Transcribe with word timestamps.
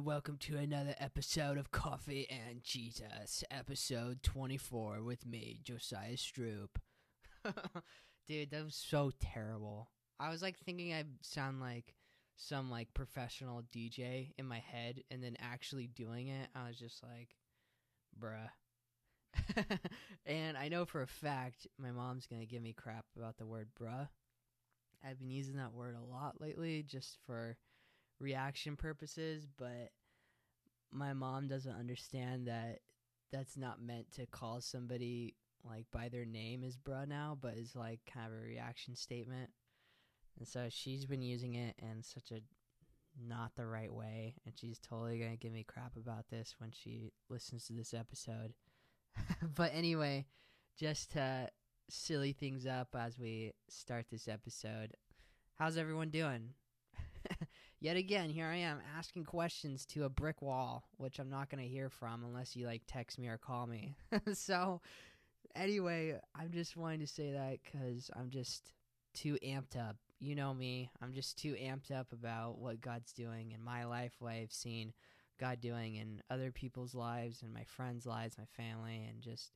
everyone. 0.00 0.14
Welcome 0.14 0.38
to 0.38 0.56
another 0.56 0.94
episode 0.98 1.58
of 1.58 1.70
Coffee 1.72 2.26
and 2.30 2.62
Jesus, 2.62 3.44
episode 3.50 4.22
24 4.22 5.02
with 5.02 5.26
me, 5.26 5.60
Josiah 5.62 6.16
Stroop. 6.16 6.68
Dude, 8.26 8.50
that 8.50 8.64
was 8.64 8.74
so 8.74 9.10
terrible. 9.20 9.90
I 10.18 10.30
was 10.30 10.42
like 10.42 10.58
thinking 10.58 10.92
I'd 10.94 11.08
sound 11.22 11.60
like 11.60 11.94
some 12.36 12.70
like 12.70 12.94
professional 12.94 13.62
DJ 13.74 14.32
in 14.38 14.46
my 14.46 14.58
head 14.58 15.02
and 15.10 15.22
then 15.22 15.36
actually 15.38 15.86
doing 15.86 16.28
it, 16.28 16.48
I 16.54 16.68
was 16.68 16.78
just 16.78 17.02
like, 17.02 17.36
bruh. 18.18 18.48
and 20.26 20.56
I 20.56 20.68
know 20.68 20.84
for 20.86 21.02
a 21.02 21.06
fact 21.06 21.66
my 21.78 21.90
mom's 21.90 22.26
to 22.26 22.46
give 22.46 22.62
me 22.62 22.72
crap 22.72 23.04
about 23.16 23.36
the 23.36 23.46
word 23.46 23.68
bruh. 23.78 24.08
I've 25.04 25.18
been 25.18 25.30
using 25.30 25.56
that 25.56 25.74
word 25.74 25.94
a 25.96 26.10
lot 26.12 26.40
lately 26.40 26.82
just 26.82 27.18
for 27.26 27.56
reaction 28.20 28.76
purposes, 28.76 29.46
but 29.56 29.90
my 30.92 31.12
mom 31.12 31.48
doesn't 31.48 31.76
understand 31.76 32.46
that 32.46 32.80
that's 33.32 33.56
not 33.56 33.80
meant 33.80 34.12
to 34.12 34.26
call 34.26 34.60
somebody 34.60 35.34
like 35.64 35.86
by 35.92 36.08
their 36.08 36.24
name 36.24 36.64
as 36.64 36.76
bruh 36.76 37.06
now, 37.06 37.36
but 37.40 37.54
is 37.54 37.76
like 37.76 38.00
kind 38.12 38.26
of 38.26 38.38
a 38.38 38.42
reaction 38.42 38.94
statement. 38.96 39.50
And 40.38 40.48
so 40.48 40.68
she's 40.70 41.06
been 41.06 41.22
using 41.22 41.54
it 41.54 41.74
in 41.78 42.02
such 42.02 42.30
a 42.30 42.40
not 43.22 43.52
the 43.56 43.66
right 43.66 43.92
way, 43.92 44.34
and 44.46 44.54
she's 44.56 44.78
totally 44.78 45.18
gonna 45.18 45.36
give 45.36 45.52
me 45.52 45.64
crap 45.64 45.96
about 45.96 46.28
this 46.30 46.54
when 46.58 46.70
she 46.70 47.12
listens 47.28 47.66
to 47.66 47.72
this 47.72 47.92
episode. 47.92 48.54
but 49.54 49.72
anyway, 49.74 50.26
just 50.78 51.12
to 51.12 51.50
silly 51.90 52.32
things 52.32 52.66
up 52.66 52.88
as 52.96 53.18
we 53.18 53.52
start 53.68 54.06
this 54.10 54.28
episode. 54.28 54.94
How's 55.58 55.76
everyone 55.76 56.10
doing? 56.10 56.54
Yet 57.80 57.96
again, 57.96 58.28
here 58.28 58.46
I 58.46 58.56
am 58.56 58.80
asking 58.98 59.24
questions 59.24 59.86
to 59.86 60.04
a 60.04 60.10
brick 60.10 60.42
wall, 60.42 60.84
which 60.98 61.18
I'm 61.18 61.30
not 61.30 61.48
going 61.48 61.62
to 61.62 61.68
hear 61.68 61.88
from 61.88 62.24
unless 62.24 62.54
you 62.54 62.66
like 62.66 62.82
text 62.86 63.18
me 63.18 63.28
or 63.28 63.38
call 63.38 63.66
me. 63.66 63.96
so, 64.34 64.82
anyway, 65.56 66.18
I'm 66.38 66.50
just 66.52 66.76
wanting 66.76 67.00
to 67.00 67.06
say 67.06 67.32
that 67.32 67.58
because 67.64 68.10
I'm 68.14 68.28
just 68.28 68.74
too 69.14 69.38
amped 69.42 69.78
up. 69.78 69.96
You 70.18 70.34
know 70.34 70.52
me, 70.52 70.90
I'm 71.00 71.14
just 71.14 71.38
too 71.38 71.54
amped 71.54 71.90
up 71.90 72.12
about 72.12 72.58
what 72.58 72.82
God's 72.82 73.14
doing 73.14 73.52
in 73.52 73.64
my 73.64 73.84
life, 73.84 74.12
what 74.18 74.34
I've 74.34 74.52
seen 74.52 74.92
God 75.38 75.62
doing 75.62 75.94
in 75.94 76.20
other 76.28 76.52
people's 76.52 76.94
lives 76.94 77.40
and 77.40 77.54
my 77.54 77.64
friends' 77.64 78.04
lives, 78.04 78.36
my 78.36 78.44
family, 78.44 79.06
and 79.08 79.22
just 79.22 79.52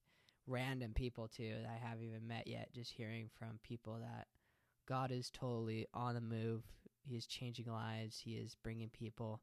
random 0.47 0.93
people 0.95 1.29
too 1.29 1.53
that 1.61 1.71
I 1.71 1.87
haven't 1.87 2.05
even 2.05 2.27
met 2.27 2.47
yet. 2.47 2.73
Just 2.75 2.93
hearing 2.93 3.29
from 3.39 3.59
people 3.63 3.99
that 4.01 4.29
God 4.89 5.13
is 5.13 5.31
totally 5.31 5.87
on 5.93 6.15
the 6.15 6.23
move. 6.23 6.63
He 7.07 7.17
is 7.17 7.27
changing 7.27 7.67
lives. 7.67 8.21
He 8.25 8.33
is 8.33 8.57
bringing 8.63 8.89
people 8.89 9.41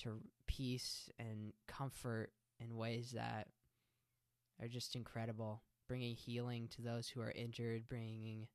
to 0.00 0.20
peace 0.46 1.10
and 1.18 1.52
comfort 1.66 2.30
in 2.58 2.76
ways 2.76 3.12
that 3.12 3.48
are 4.60 4.68
just 4.68 4.96
incredible. 4.96 5.62
Bringing 5.88 6.14
healing 6.14 6.68
to 6.76 6.82
those 6.82 7.08
who 7.08 7.20
are 7.20 7.32
injured, 7.32 7.88
bringing 7.88 8.46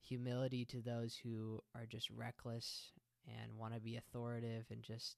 humility 0.00 0.64
to 0.66 0.80
those 0.80 1.16
who 1.16 1.60
are 1.74 1.86
just 1.86 2.10
reckless 2.10 2.92
and 3.26 3.58
want 3.58 3.74
to 3.74 3.80
be 3.80 3.96
authoritative 3.96 4.64
and 4.70 4.82
just 4.82 5.16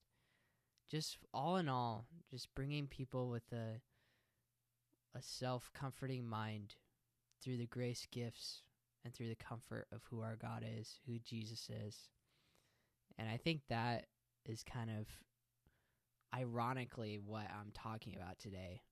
just 0.91 1.19
all 1.33 1.57
in 1.57 1.69
all 1.69 2.07
just 2.31 2.53
bringing 2.55 2.86
people 2.86 3.29
with 3.29 3.53
a 3.53 3.81
a 5.17 5.23
self-comforting 5.23 6.27
mind 6.27 6.75
through 7.42 7.57
the 7.57 7.67
grace 7.67 8.07
gifts 8.11 8.62
and 9.05 9.14
through 9.14 9.29
the 9.29 9.34
comfort 9.34 9.86
of 9.92 10.01
who 10.11 10.20
our 10.20 10.36
God 10.36 10.64
is, 10.79 11.01
who 11.07 11.19
Jesus 11.19 11.69
is. 11.69 12.09
And 13.23 13.31
I 13.31 13.37
think 13.37 13.61
that 13.69 14.06
is 14.47 14.65
kind 14.65 14.91
of 14.91 15.06
ironically 16.37 17.20
what 17.24 17.47
I'm 17.57 17.70
talking 17.73 18.17
about 18.17 18.41
today 18.41 18.83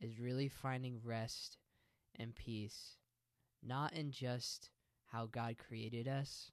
is 0.00 0.18
really 0.18 0.48
finding 0.48 0.98
rest 1.04 1.58
and 2.18 2.34
peace 2.34 2.96
not 3.62 3.92
in 3.92 4.10
just 4.10 4.70
how 5.12 5.26
God 5.26 5.56
created 5.58 6.08
us, 6.08 6.52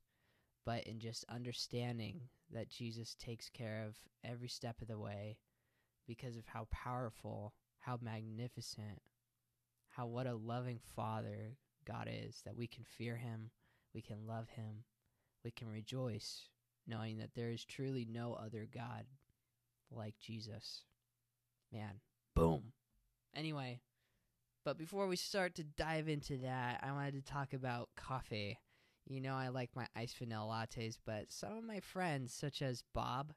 but 0.66 0.84
in 0.84 1.00
just 1.00 1.24
understanding 1.30 2.24
that 2.52 2.70
Jesus 2.70 3.16
takes 3.16 3.48
care 3.50 3.86
of 3.88 3.96
every 4.30 4.50
step 4.50 4.82
of 4.82 4.90
the 4.90 5.00
way 5.00 5.38
because 6.06 6.36
of 6.36 6.46
how 6.46 6.68
powerful, 6.72 7.54
how 7.80 7.98
magnificent, 8.02 9.02
how 9.88 10.08
what 10.08 10.28
a 10.28 10.36
loving 10.36 10.80
Father 10.94 11.56
God 11.88 12.10
is, 12.12 12.42
that 12.44 12.58
we 12.58 12.68
can 12.68 12.84
fear 12.84 13.16
Him, 13.16 13.52
we 13.94 14.02
can 14.02 14.28
love 14.28 14.50
Him, 14.50 14.84
we 15.46 15.52
can 15.52 15.70
rejoice 15.70 16.50
knowing 16.88 17.18
that 17.18 17.34
there 17.36 17.50
is 17.50 17.66
truly 17.66 18.08
no 18.10 18.34
other 18.34 18.68
God 18.72 19.06
like 19.92 20.16
Jesus. 20.20 20.84
Man, 21.72 22.00
boom. 22.36 22.74
Anyway, 23.36 23.82
but 24.64 24.78
before 24.78 25.08
we 25.08 25.16
start 25.16 25.56
to 25.56 25.64
dive 25.64 26.08
into 26.08 26.38
that, 26.38 26.80
I 26.84 26.92
wanted 26.92 27.14
to 27.16 27.32
talk 27.32 27.54
about 27.54 27.90
coffee. 27.96 28.60
You 29.06 29.20
know, 29.22 29.34
I 29.36 29.50
like 29.50 29.72
my 29.76 29.88
iced 29.96 30.18
vanilla 30.18 30.68
lattes, 30.68 30.98
but 31.06 31.32
some 31.32 31.58
of 31.58 31.64
my 31.64 31.80
friends, 31.80 32.34
such 32.34 32.62
as 32.62 32.84
Bob, 32.94 33.34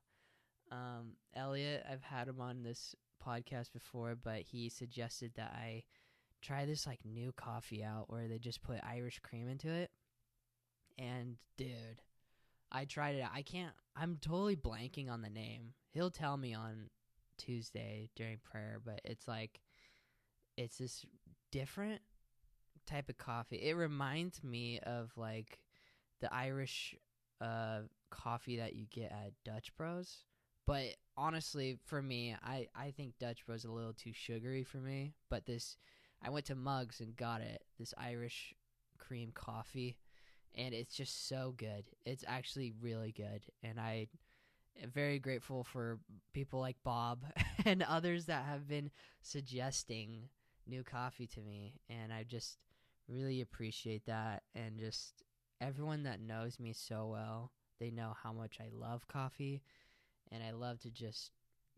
um, 0.70 1.16
Elliot, 1.34 1.84
I've 1.90 2.02
had 2.02 2.28
him 2.28 2.40
on 2.40 2.62
this 2.62 2.94
podcast 3.24 3.72
before, 3.72 4.14
but 4.14 4.42
he 4.42 4.68
suggested 4.68 5.32
that 5.36 5.52
I 5.52 5.84
try 6.42 6.64
this 6.64 6.86
like 6.86 7.00
new 7.04 7.32
coffee 7.32 7.82
out 7.82 8.08
where 8.08 8.28
they 8.28 8.38
just 8.38 8.62
put 8.62 8.78
Irish 8.84 9.18
cream 9.20 9.48
into 9.48 9.68
it. 9.68 9.90
And 10.98 11.36
dude, 11.56 12.02
I 12.70 12.84
tried 12.84 13.16
it. 13.16 13.24
I 13.32 13.42
can't. 13.42 13.72
I'm 13.96 14.18
totally 14.20 14.56
blanking 14.56 15.10
on 15.10 15.22
the 15.22 15.30
name. 15.30 15.72
He'll 15.92 16.10
tell 16.10 16.36
me 16.36 16.54
on 16.54 16.90
Tuesday 17.38 18.10
during 18.16 18.38
prayer, 18.38 18.80
but 18.84 19.00
it's 19.04 19.28
like 19.28 19.60
it's 20.56 20.78
this 20.78 21.04
different 21.52 22.00
type 22.86 23.08
of 23.08 23.18
coffee. 23.18 23.56
It 23.56 23.76
reminds 23.76 24.42
me 24.42 24.80
of 24.80 25.12
like 25.16 25.60
the 26.20 26.32
Irish 26.32 26.94
uh, 27.40 27.80
coffee 28.10 28.56
that 28.58 28.74
you 28.74 28.86
get 28.90 29.12
at 29.12 29.32
Dutch 29.44 29.74
Bros. 29.76 30.24
But 30.66 30.96
honestly, 31.16 31.78
for 31.84 32.02
me, 32.02 32.34
I, 32.42 32.68
I 32.74 32.90
think 32.90 33.18
Dutch 33.18 33.46
Bros 33.46 33.64
a 33.64 33.70
little 33.70 33.92
too 33.92 34.12
sugary 34.12 34.64
for 34.64 34.78
me. 34.78 35.14
But 35.30 35.46
this, 35.46 35.76
I 36.22 36.30
went 36.30 36.46
to 36.46 36.54
Mugs 36.54 37.00
and 37.00 37.16
got 37.16 37.40
it. 37.40 37.62
This 37.78 37.94
Irish 37.96 38.54
cream 38.98 39.30
coffee, 39.32 39.96
and 40.56 40.74
it's 40.74 40.94
just 40.94 41.28
so 41.28 41.54
good. 41.56 41.84
It's 42.04 42.24
actually 42.26 42.72
really 42.80 43.12
good, 43.12 43.42
and 43.62 43.78
I 43.78 44.08
am 44.82 44.90
very 44.90 45.18
grateful 45.18 45.64
for 45.64 45.98
people 46.32 46.60
like 46.60 46.76
Bob 46.84 47.24
and 47.64 47.82
others 47.82 48.26
that 48.26 48.44
have 48.44 48.68
been 48.68 48.90
suggesting 49.22 50.28
new 50.66 50.82
coffee 50.82 51.26
to 51.28 51.40
me, 51.40 51.74
and 51.88 52.12
I 52.12 52.24
just 52.24 52.58
really 53.08 53.40
appreciate 53.40 54.06
that. 54.06 54.42
And 54.54 54.78
just 54.78 55.22
everyone 55.60 56.02
that 56.04 56.20
knows 56.20 56.58
me 56.58 56.72
so 56.72 57.06
well, 57.06 57.52
they 57.78 57.90
know 57.90 58.14
how 58.22 58.32
much 58.32 58.58
I 58.60 58.68
love 58.72 59.06
coffee, 59.08 59.62
and 60.32 60.42
I 60.42 60.52
love 60.52 60.80
to 60.80 60.90
just 60.90 61.32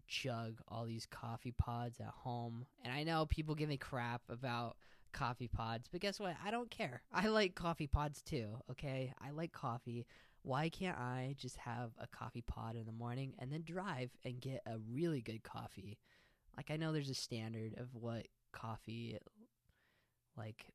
chug 0.06 0.60
all 0.68 0.86
these 0.86 1.06
coffee 1.06 1.52
pods 1.52 2.00
at 2.00 2.06
home. 2.06 2.66
And 2.82 2.92
I 2.92 3.04
know 3.04 3.26
people 3.26 3.54
give 3.54 3.68
me 3.68 3.76
crap 3.76 4.22
about 4.28 4.76
coffee 5.12 5.48
pods, 5.48 5.88
but 5.90 6.00
guess 6.00 6.20
what? 6.20 6.36
I 6.44 6.50
don't 6.50 6.70
care. 6.70 7.02
I 7.12 7.28
like 7.28 7.54
coffee 7.54 7.86
pods 7.86 8.22
too, 8.22 8.58
okay? 8.70 9.12
I 9.20 9.30
like 9.30 9.52
coffee. 9.52 10.06
Why 10.42 10.68
can't 10.68 10.98
I 10.98 11.34
just 11.38 11.56
have 11.56 11.90
a 11.98 12.06
coffee 12.06 12.42
pod 12.42 12.76
in 12.76 12.86
the 12.86 12.92
morning 12.92 13.34
and 13.38 13.52
then 13.52 13.62
drive 13.64 14.10
and 14.24 14.40
get 14.40 14.62
a 14.66 14.78
really 14.90 15.20
good 15.20 15.42
coffee? 15.42 15.98
Like, 16.56 16.70
I 16.70 16.76
know 16.76 16.92
there's 16.92 17.10
a 17.10 17.14
standard 17.14 17.74
of 17.78 17.94
what 17.94 18.28
coffee, 18.52 19.18
like 20.36 20.66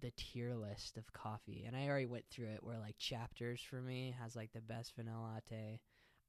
the 0.00 0.12
tier 0.16 0.54
list 0.54 0.96
of 0.96 1.12
coffee, 1.12 1.64
and 1.66 1.76
I 1.76 1.88
already 1.88 2.06
went 2.06 2.24
through 2.30 2.48
it 2.48 2.62
where 2.62 2.78
like 2.78 2.98
chapters 2.98 3.60
for 3.60 3.80
me 3.80 4.14
has 4.20 4.34
like 4.34 4.52
the 4.52 4.60
best 4.60 4.94
vanilla 4.96 5.34
latte. 5.34 5.80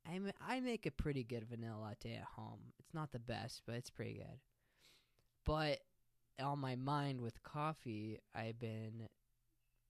I 0.05 0.19
I 0.45 0.59
make 0.59 0.85
a 0.85 0.91
pretty 0.91 1.23
good 1.23 1.47
vanilla 1.49 1.79
latte 1.81 2.15
at 2.15 2.23
home. 2.35 2.59
It's 2.79 2.93
not 2.93 3.11
the 3.11 3.19
best, 3.19 3.63
but 3.65 3.75
it's 3.75 3.89
pretty 3.89 4.13
good. 4.13 4.39
But 5.45 5.79
on 6.39 6.59
my 6.59 6.75
mind 6.75 7.21
with 7.21 7.43
coffee, 7.43 8.19
I've 8.35 8.59
been 8.59 9.07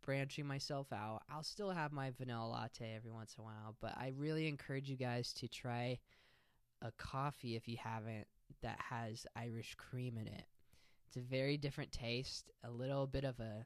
branching 0.03 0.45
myself 0.45 0.91
out. 0.91 1.21
I'll 1.29 1.43
still 1.43 1.71
have 1.71 1.91
my 1.91 2.11
vanilla 2.11 2.47
latte 2.47 2.95
every 2.95 3.11
once 3.11 3.35
in 3.37 3.43
a 3.43 3.45
while, 3.45 3.75
but 3.81 3.93
I 3.97 4.13
really 4.15 4.47
encourage 4.47 4.89
you 4.89 4.97
guys 4.97 5.33
to 5.33 5.47
try 5.47 5.99
a 6.81 6.91
coffee 6.97 7.55
if 7.55 7.67
you 7.67 7.77
haven't 7.81 8.27
that 8.61 8.79
has 8.89 9.25
Irish 9.35 9.75
cream 9.75 10.17
in 10.17 10.27
it. 10.27 10.45
It's 11.07 11.17
a 11.17 11.21
very 11.21 11.57
different 11.57 11.91
taste, 11.91 12.51
a 12.63 12.69
little 12.71 13.07
bit 13.07 13.23
of 13.23 13.39
a 13.39 13.65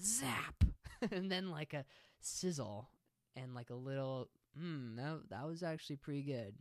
zap, 0.00 0.64
and 1.10 1.30
then 1.30 1.50
like 1.50 1.72
a 1.72 1.84
sizzle, 2.20 2.88
and 3.36 3.54
like 3.54 3.70
a 3.70 3.74
little, 3.74 4.28
mmm, 4.58 4.96
that, 4.96 5.20
that 5.30 5.46
was 5.46 5.62
actually 5.62 5.96
pretty 5.96 6.22
good. 6.22 6.54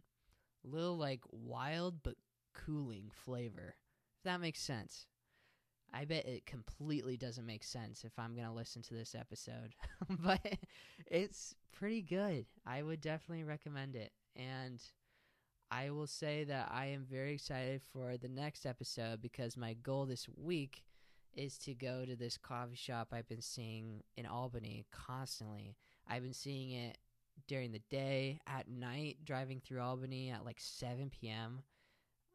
A 0.66 0.68
little 0.68 0.98
like 0.98 1.22
wild 1.32 2.04
but 2.04 2.16
cooling 2.54 3.12
flavor, 3.12 3.76
if 4.18 4.24
that 4.24 4.42
makes 4.42 4.62
sense. 4.62 5.08
I 5.96 6.04
bet 6.04 6.26
it 6.26 6.46
completely 6.46 7.16
doesn't 7.16 7.46
make 7.46 7.64
sense 7.64 8.04
if 8.04 8.20
I'm 8.20 8.36
going 8.36 8.48
to 8.48 8.54
listen 8.54 8.82
to 8.84 8.94
this 8.94 9.16
episode, 9.16 9.76
but 10.10 10.46
it's 11.08 11.56
pretty 11.72 12.02
good. 12.02 12.46
I 12.66 12.84
would 12.84 13.00
definitely 13.00 13.46
recommend 13.46 13.96
it. 13.96 14.12
And 14.36 14.82
I 15.72 15.92
will 15.92 16.08
say 16.08 16.44
that 16.44 16.70
I 16.70 16.88
am 16.88 17.06
very 17.10 17.34
excited 17.34 17.82
for 17.94 18.18
the 18.18 18.28
next 18.28 18.66
episode 18.66 19.22
because 19.22 19.56
my 19.56 19.74
goal 19.74 20.06
this 20.06 20.28
week 20.36 20.84
is 21.34 21.58
to 21.60 21.74
go 21.74 22.04
to 22.06 22.16
this 22.16 22.38
coffee 22.38 22.76
shop 22.76 23.10
I've 23.12 23.28
been 23.28 23.42
seeing 23.42 24.04
in 24.18 24.26
Albany 24.26 24.86
constantly. 24.92 25.78
I've 26.08 26.24
been 26.24 26.34
seeing 26.34 26.72
it 26.72 26.98
during 27.48 27.72
the 27.72 27.82
day, 27.90 28.40
at 28.48 28.68
night, 28.68 29.18
driving 29.24 29.62
through 29.62 29.82
Albany 29.82 30.30
at 30.30 30.46
like 30.46 30.60
7 30.60 31.10
p.m. 31.10 31.62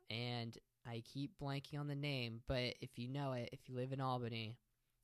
And 0.09 0.57
I 0.87 1.03
keep 1.13 1.33
blanking 1.41 1.79
on 1.79 1.89
the 1.89 1.95
name, 1.95 2.41
but 2.47 2.75
if 2.81 2.99
you 2.99 3.09
know 3.09 3.33
it, 3.33 3.51
if 3.53 3.69
you 3.69 3.75
live 3.75 3.93
in 3.93 4.01
Albany, 4.01 4.57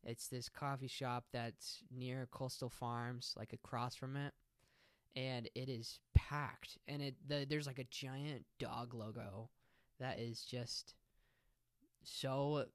it's 0.03 0.29
this 0.29 0.49
coffee 0.49 0.89
shop 0.89 1.25
that's 1.33 1.83
near 1.95 2.29
Coastal 2.31 2.71
Farms, 2.71 3.35
like 3.37 3.53
across 3.53 3.95
from 3.95 4.17
it. 4.17 4.33
And 5.15 5.49
it 5.55 5.69
is 5.69 6.01
packed. 6.15 6.79
And 6.87 7.03
it 7.03 7.15
the, 7.27 7.47
there's 7.49 7.67
like 7.67 7.79
a 7.79 7.85
giant 7.85 8.45
dog 8.59 8.95
logo 8.95 9.51
that 9.99 10.19
is 10.19 10.43
just 10.43 10.95
so 12.03 12.67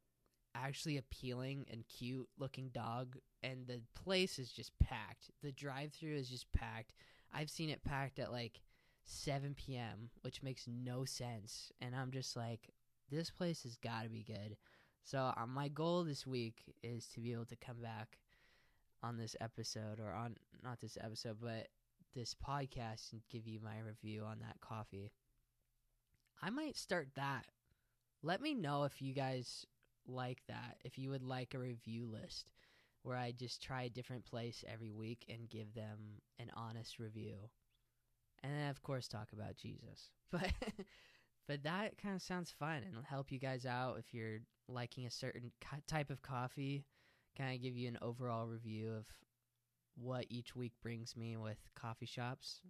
actually 0.55 0.97
appealing 0.97 1.65
and 1.71 1.87
cute 1.87 2.27
looking 2.37 2.69
dog 2.73 3.15
and 3.43 3.67
the 3.67 3.81
place 3.95 4.37
is 4.37 4.51
just 4.51 4.77
packed. 4.79 5.31
The 5.41 5.51
drive 5.51 5.93
through 5.93 6.15
is 6.15 6.29
just 6.29 6.51
packed. 6.51 6.93
I've 7.33 7.49
seen 7.49 7.69
it 7.69 7.83
packed 7.83 8.19
at 8.19 8.31
like 8.31 8.61
7 9.05 9.55
p.m., 9.55 10.09
which 10.21 10.43
makes 10.43 10.67
no 10.67 11.05
sense. 11.05 11.71
And 11.81 11.95
I'm 11.95 12.11
just 12.11 12.35
like, 12.35 12.69
this 13.11 13.29
place 13.29 13.63
has 13.63 13.75
got 13.77 14.03
to 14.03 14.09
be 14.09 14.23
good. 14.23 14.57
So 15.03 15.33
uh, 15.35 15.45
my 15.47 15.67
goal 15.67 16.03
this 16.03 16.25
week 16.25 16.63
is 16.83 17.07
to 17.07 17.19
be 17.21 17.33
able 17.33 17.45
to 17.45 17.55
come 17.55 17.81
back 17.81 18.17
on 19.03 19.17
this 19.17 19.35
episode, 19.41 19.99
or 19.99 20.11
on 20.11 20.35
not 20.63 20.79
this 20.79 20.97
episode, 21.01 21.37
but 21.41 21.67
this 22.15 22.35
podcast, 22.35 23.11
and 23.11 23.21
give 23.29 23.47
you 23.47 23.59
my 23.59 23.79
review 23.79 24.23
on 24.23 24.39
that 24.39 24.61
coffee. 24.61 25.11
I 26.41 26.49
might 26.49 26.77
start 26.77 27.09
that. 27.15 27.45
Let 28.23 28.41
me 28.41 28.53
know 28.53 28.83
if 28.83 29.01
you 29.01 29.13
guys 29.13 29.65
like 30.07 30.41
that. 30.47 30.77
If 30.83 30.97
you 30.97 31.09
would 31.09 31.23
like 31.23 31.53
a 31.53 31.59
review 31.59 32.07
list 32.07 32.51
where 33.03 33.17
I 33.17 33.31
just 33.31 33.63
try 33.63 33.83
a 33.83 33.89
different 33.89 34.25
place 34.25 34.63
every 34.71 34.91
week 34.91 35.25
and 35.29 35.49
give 35.49 35.73
them 35.73 36.21
an 36.39 36.51
honest 36.55 36.99
review. 36.99 37.49
And 38.43 38.53
then 38.53 38.69
of 38.69 38.81
course 38.83 39.07
talk 39.07 39.29
about 39.33 39.57
Jesus. 39.57 40.09
But 40.31 40.53
but 41.47 41.63
that 41.63 41.97
kind 42.01 42.15
of 42.15 42.21
sounds 42.21 42.51
fun 42.51 42.83
and 42.83 43.05
help 43.07 43.31
you 43.31 43.39
guys 43.39 43.65
out 43.65 43.97
if 43.99 44.13
you're 44.13 44.39
liking 44.67 45.05
a 45.05 45.11
certain 45.11 45.51
type 45.87 46.09
of 46.09 46.21
coffee. 46.21 46.85
Kind 47.37 47.55
of 47.55 47.61
give 47.61 47.77
you 47.77 47.87
an 47.87 47.97
overall 48.01 48.45
review 48.45 48.93
of 48.93 49.05
what 49.95 50.25
each 50.29 50.55
week 50.55 50.73
brings 50.81 51.15
me 51.15 51.37
with 51.37 51.57
coffee 51.75 52.05
shops. 52.05 52.61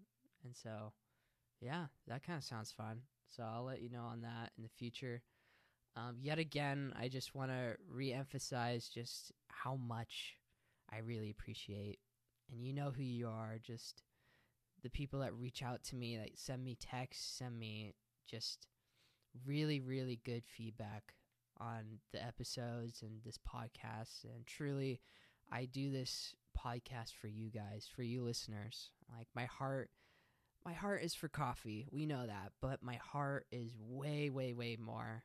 And 0.44 0.56
so, 0.56 0.94
yeah, 1.60 1.86
that 2.08 2.26
kind 2.26 2.38
of 2.38 2.44
sounds 2.44 2.72
fun. 2.72 3.02
So 3.28 3.44
I'll 3.44 3.64
let 3.64 3.82
you 3.82 3.90
know 3.90 4.04
on 4.04 4.22
that 4.22 4.52
in 4.58 4.64
the 4.64 4.70
future. 4.70 5.22
Um, 5.96 6.18
yet 6.22 6.40
again, 6.40 6.94
I 7.00 7.08
just 7.08 7.36
want 7.36 7.52
to 7.52 7.76
re-emphasize 7.90 8.88
just 8.88 9.32
how 9.48 9.76
much 9.76 10.38
I 10.92 11.00
really 11.00 11.30
appreciate, 11.30 12.00
and 12.52 12.64
you 12.66 12.74
know 12.74 12.92
who 12.96 13.04
you 13.04 13.28
are. 13.28 13.58
Just 13.62 14.04
the 14.84 14.90
people 14.90 15.20
that 15.20 15.34
reach 15.34 15.62
out 15.62 15.84
to 15.86 15.96
me, 15.96 16.18
like 16.18 16.34
send 16.36 16.64
me 16.64 16.78
texts, 16.80 17.38
send 17.38 17.60
me 17.60 17.94
just 18.32 18.68
really, 19.46 19.80
really 19.82 20.20
good 20.24 20.44
feedback 20.46 21.14
on 21.60 22.00
the 22.14 22.24
episodes 22.24 23.02
and 23.02 23.22
this 23.24 23.38
podcast. 23.38 24.24
And 24.24 24.46
truly, 24.46 25.02
I 25.52 25.66
do 25.66 25.92
this 25.92 26.34
podcast 26.58 27.14
for 27.20 27.28
you 27.28 27.50
guys, 27.50 27.88
for 27.94 28.04
you 28.04 28.24
listeners. 28.24 28.90
Like 29.16 29.28
my 29.36 29.46
heart 29.46 29.90
my 30.64 30.74
heart 30.74 31.02
is 31.02 31.16
for 31.16 31.28
coffee. 31.28 31.88
We 31.92 32.06
know 32.06 32.28
that, 32.28 32.52
but 32.62 32.84
my 32.84 32.96
heart 32.96 33.48
is 33.52 33.74
way 33.80 34.30
way 34.30 34.54
way 34.54 34.78
more 34.80 35.24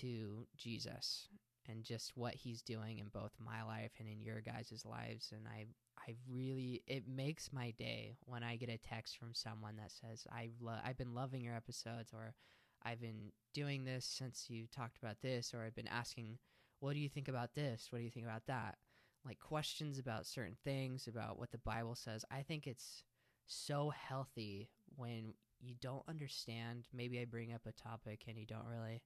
to 0.00 0.46
Jesus 0.56 1.28
and 1.68 1.84
just 1.84 2.16
what 2.16 2.34
he's 2.34 2.62
doing 2.62 2.98
in 2.98 3.08
both 3.08 3.32
my 3.38 3.62
life 3.62 3.92
and 3.98 4.08
in 4.08 4.22
your 4.22 4.40
guys' 4.40 4.84
lives 4.84 5.32
and 5.32 5.46
I 5.46 5.66
I 6.08 6.14
really 6.28 6.82
it 6.86 7.04
makes 7.06 7.52
my 7.52 7.70
day 7.72 8.16
when 8.24 8.42
I 8.42 8.56
get 8.56 8.68
a 8.68 8.78
text 8.78 9.18
from 9.18 9.34
someone 9.34 9.76
that 9.76 9.92
says 9.92 10.26
I've 10.30 10.60
lo- 10.60 10.80
I've 10.84 10.98
been 10.98 11.14
loving 11.14 11.42
your 11.42 11.54
episodes 11.54 12.12
or 12.12 12.34
I've 12.82 13.00
been 13.00 13.32
doing 13.54 13.84
this 13.84 14.04
since 14.04 14.46
you 14.48 14.66
talked 14.66 14.98
about 14.98 15.20
this 15.22 15.54
or 15.54 15.62
I've 15.62 15.76
been 15.76 15.88
asking 15.88 16.38
what 16.80 16.94
do 16.94 16.98
you 16.98 17.08
think 17.08 17.28
about 17.28 17.54
this? 17.54 17.88
What 17.90 18.00
do 18.00 18.04
you 18.04 18.10
think 18.10 18.26
about 18.26 18.46
that? 18.46 18.76
Like 19.24 19.38
questions 19.38 19.98
about 20.00 20.26
certain 20.26 20.56
things 20.64 21.06
about 21.06 21.38
what 21.38 21.52
the 21.52 21.58
Bible 21.58 21.94
says. 21.94 22.24
I 22.30 22.42
think 22.42 22.66
it's 22.66 23.04
so 23.46 23.90
healthy 23.90 24.68
when 24.96 25.34
you 25.60 25.74
don't 25.80 26.02
understand 26.08 26.88
maybe 26.92 27.20
I 27.20 27.24
bring 27.24 27.52
up 27.52 27.66
a 27.66 27.72
topic 27.72 28.24
and 28.26 28.36
you 28.36 28.46
don't 28.46 28.66
really 28.66 29.02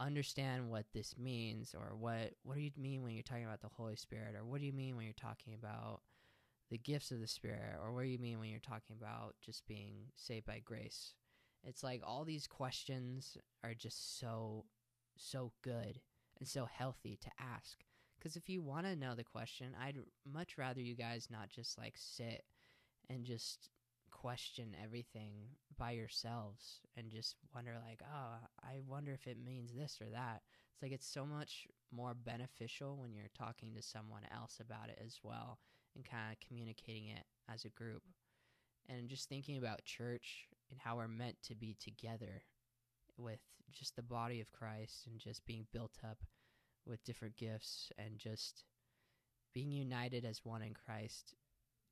understand 0.00 0.68
what 0.68 0.84
this 0.92 1.14
means 1.16 1.74
or 1.74 1.94
what 1.96 2.34
what 2.42 2.56
do 2.56 2.60
you 2.60 2.70
mean 2.76 3.02
when 3.02 3.12
you're 3.12 3.22
talking 3.22 3.44
about 3.46 3.62
the 3.62 3.68
Holy 3.68 3.96
Spirit 3.96 4.34
or 4.34 4.44
what 4.44 4.60
do 4.60 4.66
you 4.66 4.72
mean 4.72 4.96
when 4.96 5.04
you're 5.04 5.14
talking 5.14 5.54
about 5.54 6.00
the 6.70 6.78
gifts 6.78 7.10
of 7.10 7.20
the 7.20 7.26
Spirit 7.26 7.78
or 7.82 7.92
what 7.92 8.02
do 8.02 8.08
you 8.08 8.18
mean 8.18 8.38
when 8.38 8.50
you're 8.50 8.58
talking 8.60 8.96
about 8.98 9.34
just 9.40 9.66
being 9.66 10.06
saved 10.14 10.46
by 10.46 10.60
grace? 10.64 11.14
It's 11.64 11.82
like 11.82 12.02
all 12.04 12.24
these 12.24 12.46
questions 12.46 13.36
are 13.64 13.74
just 13.74 14.18
so 14.18 14.64
so 15.16 15.52
good 15.62 16.00
and 16.38 16.46
so 16.46 16.66
healthy 16.66 17.18
to 17.22 17.30
ask. 17.38 17.78
Because 18.18 18.36
if 18.36 18.48
you 18.48 18.62
want 18.62 18.86
to 18.86 18.96
know 18.96 19.14
the 19.14 19.24
question, 19.24 19.74
I'd 19.80 19.98
much 20.30 20.58
rather 20.58 20.80
you 20.80 20.94
guys 20.94 21.28
not 21.30 21.48
just 21.48 21.78
like 21.78 21.94
sit 21.96 22.44
and 23.08 23.24
just 23.24 23.70
question 24.10 24.74
everything 24.82 25.32
by 25.76 25.90
yourselves 25.90 26.80
and 26.96 27.10
just 27.10 27.36
wonder 27.54 27.72
like 27.86 28.00
oh 28.02 28.36
i 28.62 28.78
wonder 28.86 29.12
if 29.12 29.26
it 29.26 29.36
means 29.44 29.72
this 29.74 29.98
or 30.00 30.08
that 30.10 30.40
it's 30.72 30.82
like 30.82 30.92
it's 30.92 31.06
so 31.06 31.26
much 31.26 31.66
more 31.92 32.14
beneficial 32.14 32.96
when 32.96 33.12
you're 33.12 33.24
talking 33.36 33.74
to 33.74 33.82
someone 33.82 34.22
else 34.34 34.58
about 34.60 34.88
it 34.88 34.98
as 35.04 35.18
well 35.22 35.58
and 35.96 36.04
kind 36.04 36.32
of 36.32 36.46
communicating 36.46 37.08
it 37.08 37.24
as 37.52 37.64
a 37.64 37.70
group. 37.70 38.02
And 38.88 39.08
just 39.08 39.28
thinking 39.28 39.58
about 39.58 39.84
church 39.84 40.46
and 40.70 40.78
how 40.78 40.96
we're 40.96 41.08
meant 41.08 41.36
to 41.44 41.56
be 41.56 41.76
together 41.80 42.42
with 43.16 43.40
just 43.72 43.96
the 43.96 44.02
body 44.02 44.40
of 44.40 44.52
christ 44.52 45.06
and 45.06 45.18
just 45.18 45.44
being 45.44 45.66
built 45.72 45.96
up 46.04 46.18
with 46.86 47.02
different 47.04 47.36
gifts 47.36 47.90
and 47.98 48.16
just 48.16 48.64
being 49.54 49.72
united 49.72 50.24
as 50.24 50.44
one 50.44 50.62
in 50.62 50.72
christ 50.72 51.34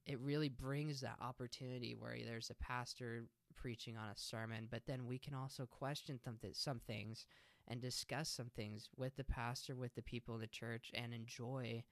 it 0.06 0.21
really 0.21 0.49
brings 0.49 1.01
that 1.01 1.17
opportunity 1.20 1.94
where 1.99 2.17
there's 2.25 2.51
a 2.51 2.63
pastor 2.63 3.25
preaching 3.56 3.96
on 3.96 4.08
a 4.08 4.17
sermon, 4.17 4.69
but 4.70 4.82
then 4.87 5.06
we 5.06 5.19
can 5.19 5.34
also 5.34 5.67
question 5.67 6.19
some, 6.23 6.37
th- 6.41 6.56
some 6.56 6.81
things 6.87 7.27
and 7.69 7.81
discuss 7.81 8.29
some 8.29 8.51
things 8.55 8.91
with 8.96 9.17
the 9.17 9.25
pastor, 9.25 9.75
with 9.75 9.94
the 9.94 10.03
people 10.03 10.34
in 10.34 10.41
the 10.43 10.46
church, 10.46 10.91
and 10.93 11.15
enjoy 11.15 11.82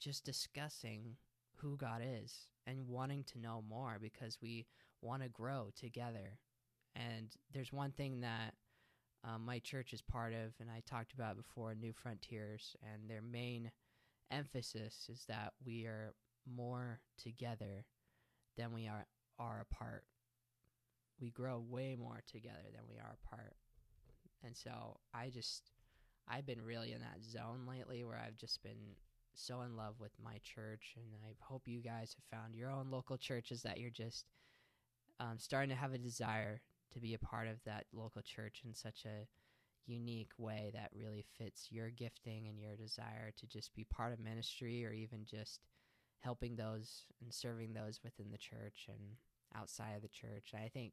just 0.00 0.24
discussing 0.24 1.16
who 1.60 1.76
God 1.76 2.02
is 2.04 2.48
and 2.66 2.88
wanting 2.88 3.24
to 3.24 3.38
know 3.38 3.62
more 3.68 3.98
because 4.00 4.38
we 4.40 4.66
want 5.02 5.22
to 5.22 5.28
grow 5.28 5.70
together. 5.78 6.38
And 6.94 7.34
there's 7.52 7.72
one 7.72 7.92
thing 7.92 8.20
that 8.20 8.54
um, 9.24 9.44
my 9.44 9.58
church 9.58 9.92
is 9.92 10.02
part 10.02 10.32
of, 10.32 10.54
and 10.60 10.70
I 10.70 10.82
talked 10.88 11.12
about 11.12 11.36
before 11.36 11.74
Newfrontiers, 11.74 12.74
and 12.82 13.08
their 13.08 13.22
main 13.22 13.70
emphasis 14.30 15.08
is 15.10 15.24
that 15.28 15.52
we 15.64 15.84
are 15.84 16.14
more 16.46 17.00
together 17.22 17.84
than 18.56 18.72
we 18.72 18.86
are 18.88 19.06
are 19.38 19.66
apart. 19.70 20.04
We 21.20 21.30
grow 21.30 21.62
way 21.66 21.96
more 21.98 22.20
together 22.30 22.68
than 22.72 22.82
we 22.90 22.96
are 22.98 23.16
apart. 23.24 23.56
And 24.44 24.56
so 24.56 24.98
I 25.14 25.28
just 25.28 25.70
I've 26.28 26.46
been 26.46 26.62
really 26.62 26.92
in 26.92 27.00
that 27.00 27.22
zone 27.22 27.66
lately 27.68 28.04
where 28.04 28.16
I've 28.18 28.36
just 28.36 28.62
been 28.62 28.96
so 29.40 29.62
in 29.62 29.76
love 29.76 29.94
with 29.98 30.12
my 30.22 30.38
church 30.42 30.94
and 30.96 31.06
I 31.24 31.34
hope 31.40 31.62
you 31.66 31.80
guys 31.80 32.14
have 32.14 32.38
found 32.38 32.54
your 32.54 32.70
own 32.70 32.90
local 32.90 33.16
churches 33.16 33.62
that 33.62 33.78
you're 33.78 33.90
just 33.90 34.26
um, 35.18 35.38
starting 35.38 35.70
to 35.70 35.76
have 35.76 35.92
a 35.92 35.98
desire 35.98 36.60
to 36.92 37.00
be 37.00 37.14
a 37.14 37.18
part 37.18 37.48
of 37.48 37.62
that 37.64 37.86
local 37.92 38.22
church 38.22 38.62
in 38.64 38.74
such 38.74 39.04
a 39.04 39.26
unique 39.86 40.32
way 40.38 40.70
that 40.74 40.90
really 40.94 41.24
fits 41.38 41.68
your 41.70 41.90
gifting 41.90 42.46
and 42.46 42.58
your 42.58 42.76
desire 42.76 43.32
to 43.36 43.46
just 43.46 43.74
be 43.74 43.84
part 43.84 44.12
of 44.12 44.20
ministry 44.20 44.84
or 44.84 44.92
even 44.92 45.24
just 45.24 45.60
helping 46.20 46.56
those 46.56 47.06
and 47.22 47.32
serving 47.32 47.72
those 47.72 48.00
within 48.04 48.30
the 48.30 48.38
church 48.38 48.86
and 48.88 49.16
outside 49.56 49.94
of 49.96 50.02
the 50.02 50.08
church. 50.08 50.50
And 50.52 50.62
I 50.62 50.68
think 50.68 50.92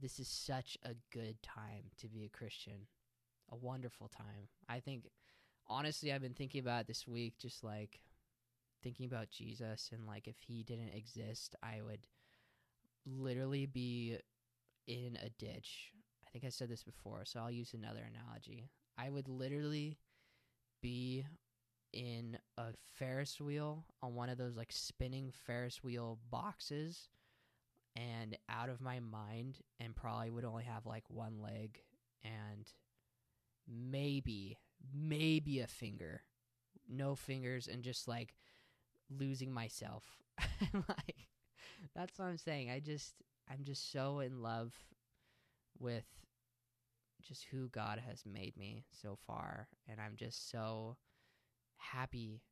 this 0.00 0.18
is 0.18 0.28
such 0.28 0.76
a 0.84 0.94
good 1.12 1.42
time 1.42 1.84
to 2.00 2.08
be 2.08 2.24
a 2.24 2.36
Christian. 2.36 2.86
A 3.50 3.56
wonderful 3.56 4.08
time. 4.08 4.48
I 4.68 4.80
think 4.80 5.04
honestly 5.72 6.12
I've 6.12 6.22
been 6.22 6.34
thinking 6.34 6.60
about 6.60 6.86
this 6.86 7.06
week 7.06 7.34
just 7.38 7.64
like 7.64 8.00
thinking 8.82 9.06
about 9.06 9.30
Jesus 9.30 9.90
and 9.92 10.06
like 10.06 10.28
if 10.28 10.36
he 10.46 10.62
didn't 10.62 10.94
exist, 10.94 11.54
I 11.62 11.80
would 11.84 12.06
literally 13.06 13.66
be 13.66 14.18
in 14.86 15.18
a 15.24 15.30
ditch. 15.30 15.92
I 16.26 16.30
think 16.30 16.44
I 16.44 16.48
said 16.48 16.68
this 16.68 16.82
before, 16.82 17.24
so 17.24 17.40
I'll 17.40 17.50
use 17.50 17.74
another 17.74 18.00
analogy. 18.00 18.70
I 18.98 19.10
would 19.10 19.28
literally 19.28 19.98
be 20.82 21.24
in 21.92 22.38
a 22.56 22.68
Ferris 22.94 23.40
wheel 23.40 23.84
on 24.02 24.14
one 24.14 24.28
of 24.28 24.38
those 24.38 24.56
like 24.56 24.72
spinning 24.72 25.30
Ferris 25.46 25.82
wheel 25.84 26.18
boxes 26.30 27.08
and 27.94 28.36
out 28.48 28.70
of 28.70 28.80
my 28.80 29.00
mind 29.00 29.58
and 29.78 29.94
probably 29.94 30.30
would 30.30 30.44
only 30.44 30.64
have 30.64 30.86
like 30.86 31.04
one 31.08 31.40
leg 31.42 31.80
and 32.24 32.66
maybe 33.68 34.58
maybe 34.94 35.60
a 35.60 35.66
finger 35.66 36.22
no 36.88 37.14
fingers 37.14 37.68
and 37.68 37.82
just 37.82 38.06
like 38.08 38.34
losing 39.10 39.52
myself. 39.52 40.04
Like 40.74 41.26
that's 41.94 42.18
what 42.18 42.26
i'm 42.26 42.38
saying. 42.38 42.70
I 42.70 42.78
just 42.80 43.14
i'm 43.50 43.64
just 43.64 43.90
so 43.90 44.20
in 44.20 44.42
love 44.42 44.72
with 45.78 46.04
just 47.22 47.44
who 47.50 47.68
god 47.68 48.00
has 48.06 48.24
made 48.24 48.56
me 48.56 48.84
so 48.90 49.16
far 49.26 49.68
and 49.88 50.00
i'm 50.00 50.14
just 50.16 50.50
so 50.50 50.96
happy 51.76 52.42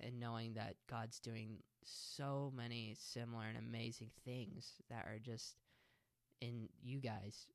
in 0.00 0.18
knowing 0.18 0.54
that 0.54 0.74
god's 0.88 1.18
doing 1.20 1.58
so 1.84 2.52
many 2.56 2.94
similar 2.98 3.44
and 3.44 3.58
amazing 3.58 4.10
things 4.24 4.72
that 4.90 5.04
are 5.06 5.18
just 5.20 5.56
in 6.40 6.68
you 6.82 6.98
guys 6.98 7.46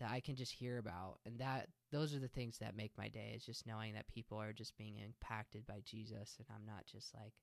that 0.00 0.10
I 0.10 0.20
can 0.20 0.34
just 0.34 0.52
hear 0.52 0.78
about 0.78 1.18
and 1.24 1.38
that 1.38 1.68
those 1.92 2.14
are 2.14 2.18
the 2.18 2.28
things 2.28 2.58
that 2.58 2.76
make 2.76 2.92
my 2.96 3.08
day 3.08 3.32
is 3.36 3.44
just 3.44 3.66
knowing 3.66 3.94
that 3.94 4.08
people 4.08 4.38
are 4.38 4.52
just 4.52 4.76
being 4.76 4.96
impacted 4.98 5.66
by 5.66 5.82
Jesus 5.84 6.36
and 6.38 6.46
I'm 6.50 6.66
not 6.66 6.86
just 6.90 7.14
like 7.14 7.34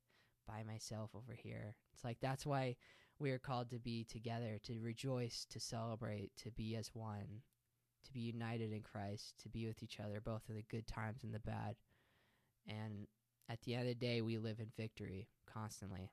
by 0.48 0.64
myself 0.64 1.12
over 1.16 1.34
here. 1.34 1.76
It's 1.94 2.04
like 2.04 2.18
that's 2.22 2.46
why 2.46 2.76
we 3.20 3.32
are 3.32 3.40
called 3.40 3.70
to 3.72 3.80
be 3.80 4.04
together, 4.04 4.60
to 4.64 4.80
rejoice, 4.80 5.46
to 5.52 5.60
celebrate, 5.60 6.32
to 6.44 6.52
be 6.52 6.76
as 6.76 6.92
one, 6.94 7.42
to 8.06 8.14
be 8.14 8.20
united 8.22 8.72
in 8.72 8.82
Christ, 8.82 9.36
to 9.44 9.50
be 9.50 9.68
with 9.68 9.82
each 9.84 10.00
other 10.00 10.22
both 10.22 10.44
in 10.50 10.56
the 10.56 10.64
good 10.64 10.88
times 10.88 11.24
and 11.24 11.34
the 11.34 11.40
bad. 11.40 11.76
And 12.68 13.08
at 13.50 13.62
the 13.62 13.74
end 13.74 13.84
of 13.84 13.88
the 13.88 13.96
day, 13.96 14.22
we 14.22 14.38
live 14.38 14.60
in 14.60 14.68
victory 14.78 15.30
constantly. 15.52 16.12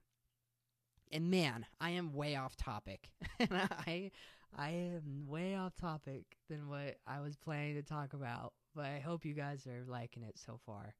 And 1.12 1.30
man, 1.30 1.66
I 1.80 1.90
am 1.90 2.12
way 2.12 2.36
off 2.36 2.56
topic. 2.56 3.10
I 3.40 4.10
I 4.56 4.70
am 4.70 5.26
way 5.26 5.56
off 5.56 5.74
topic 5.74 6.24
than 6.48 6.68
what 6.68 6.96
I 7.06 7.20
was 7.20 7.36
planning 7.36 7.74
to 7.74 7.82
talk 7.82 8.12
about, 8.12 8.52
but 8.74 8.84
I 8.84 9.00
hope 9.00 9.24
you 9.24 9.34
guys 9.34 9.66
are 9.66 9.84
liking 9.86 10.22
it 10.22 10.38
so 10.38 10.60
far. 10.64 10.94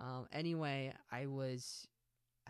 Um, 0.00 0.26
anyway, 0.32 0.92
I 1.10 1.26
was 1.26 1.86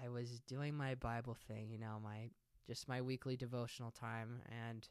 I 0.03 0.09
was 0.09 0.41
doing 0.49 0.75
my 0.75 0.95
Bible 0.95 1.37
thing, 1.49 1.69
you 1.71 1.79
know, 1.79 1.99
my 2.03 2.31
just 2.67 2.89
my 2.89 3.03
weekly 3.03 3.37
devotional 3.37 3.91
time, 3.91 4.41
and 4.67 4.89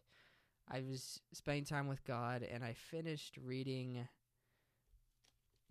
I 0.69 0.81
was 0.81 1.19
spending 1.33 1.65
time 1.65 1.87
with 1.87 2.03
God, 2.03 2.43
and 2.43 2.63
I 2.63 2.73
finished 2.73 3.37
reading. 3.43 4.07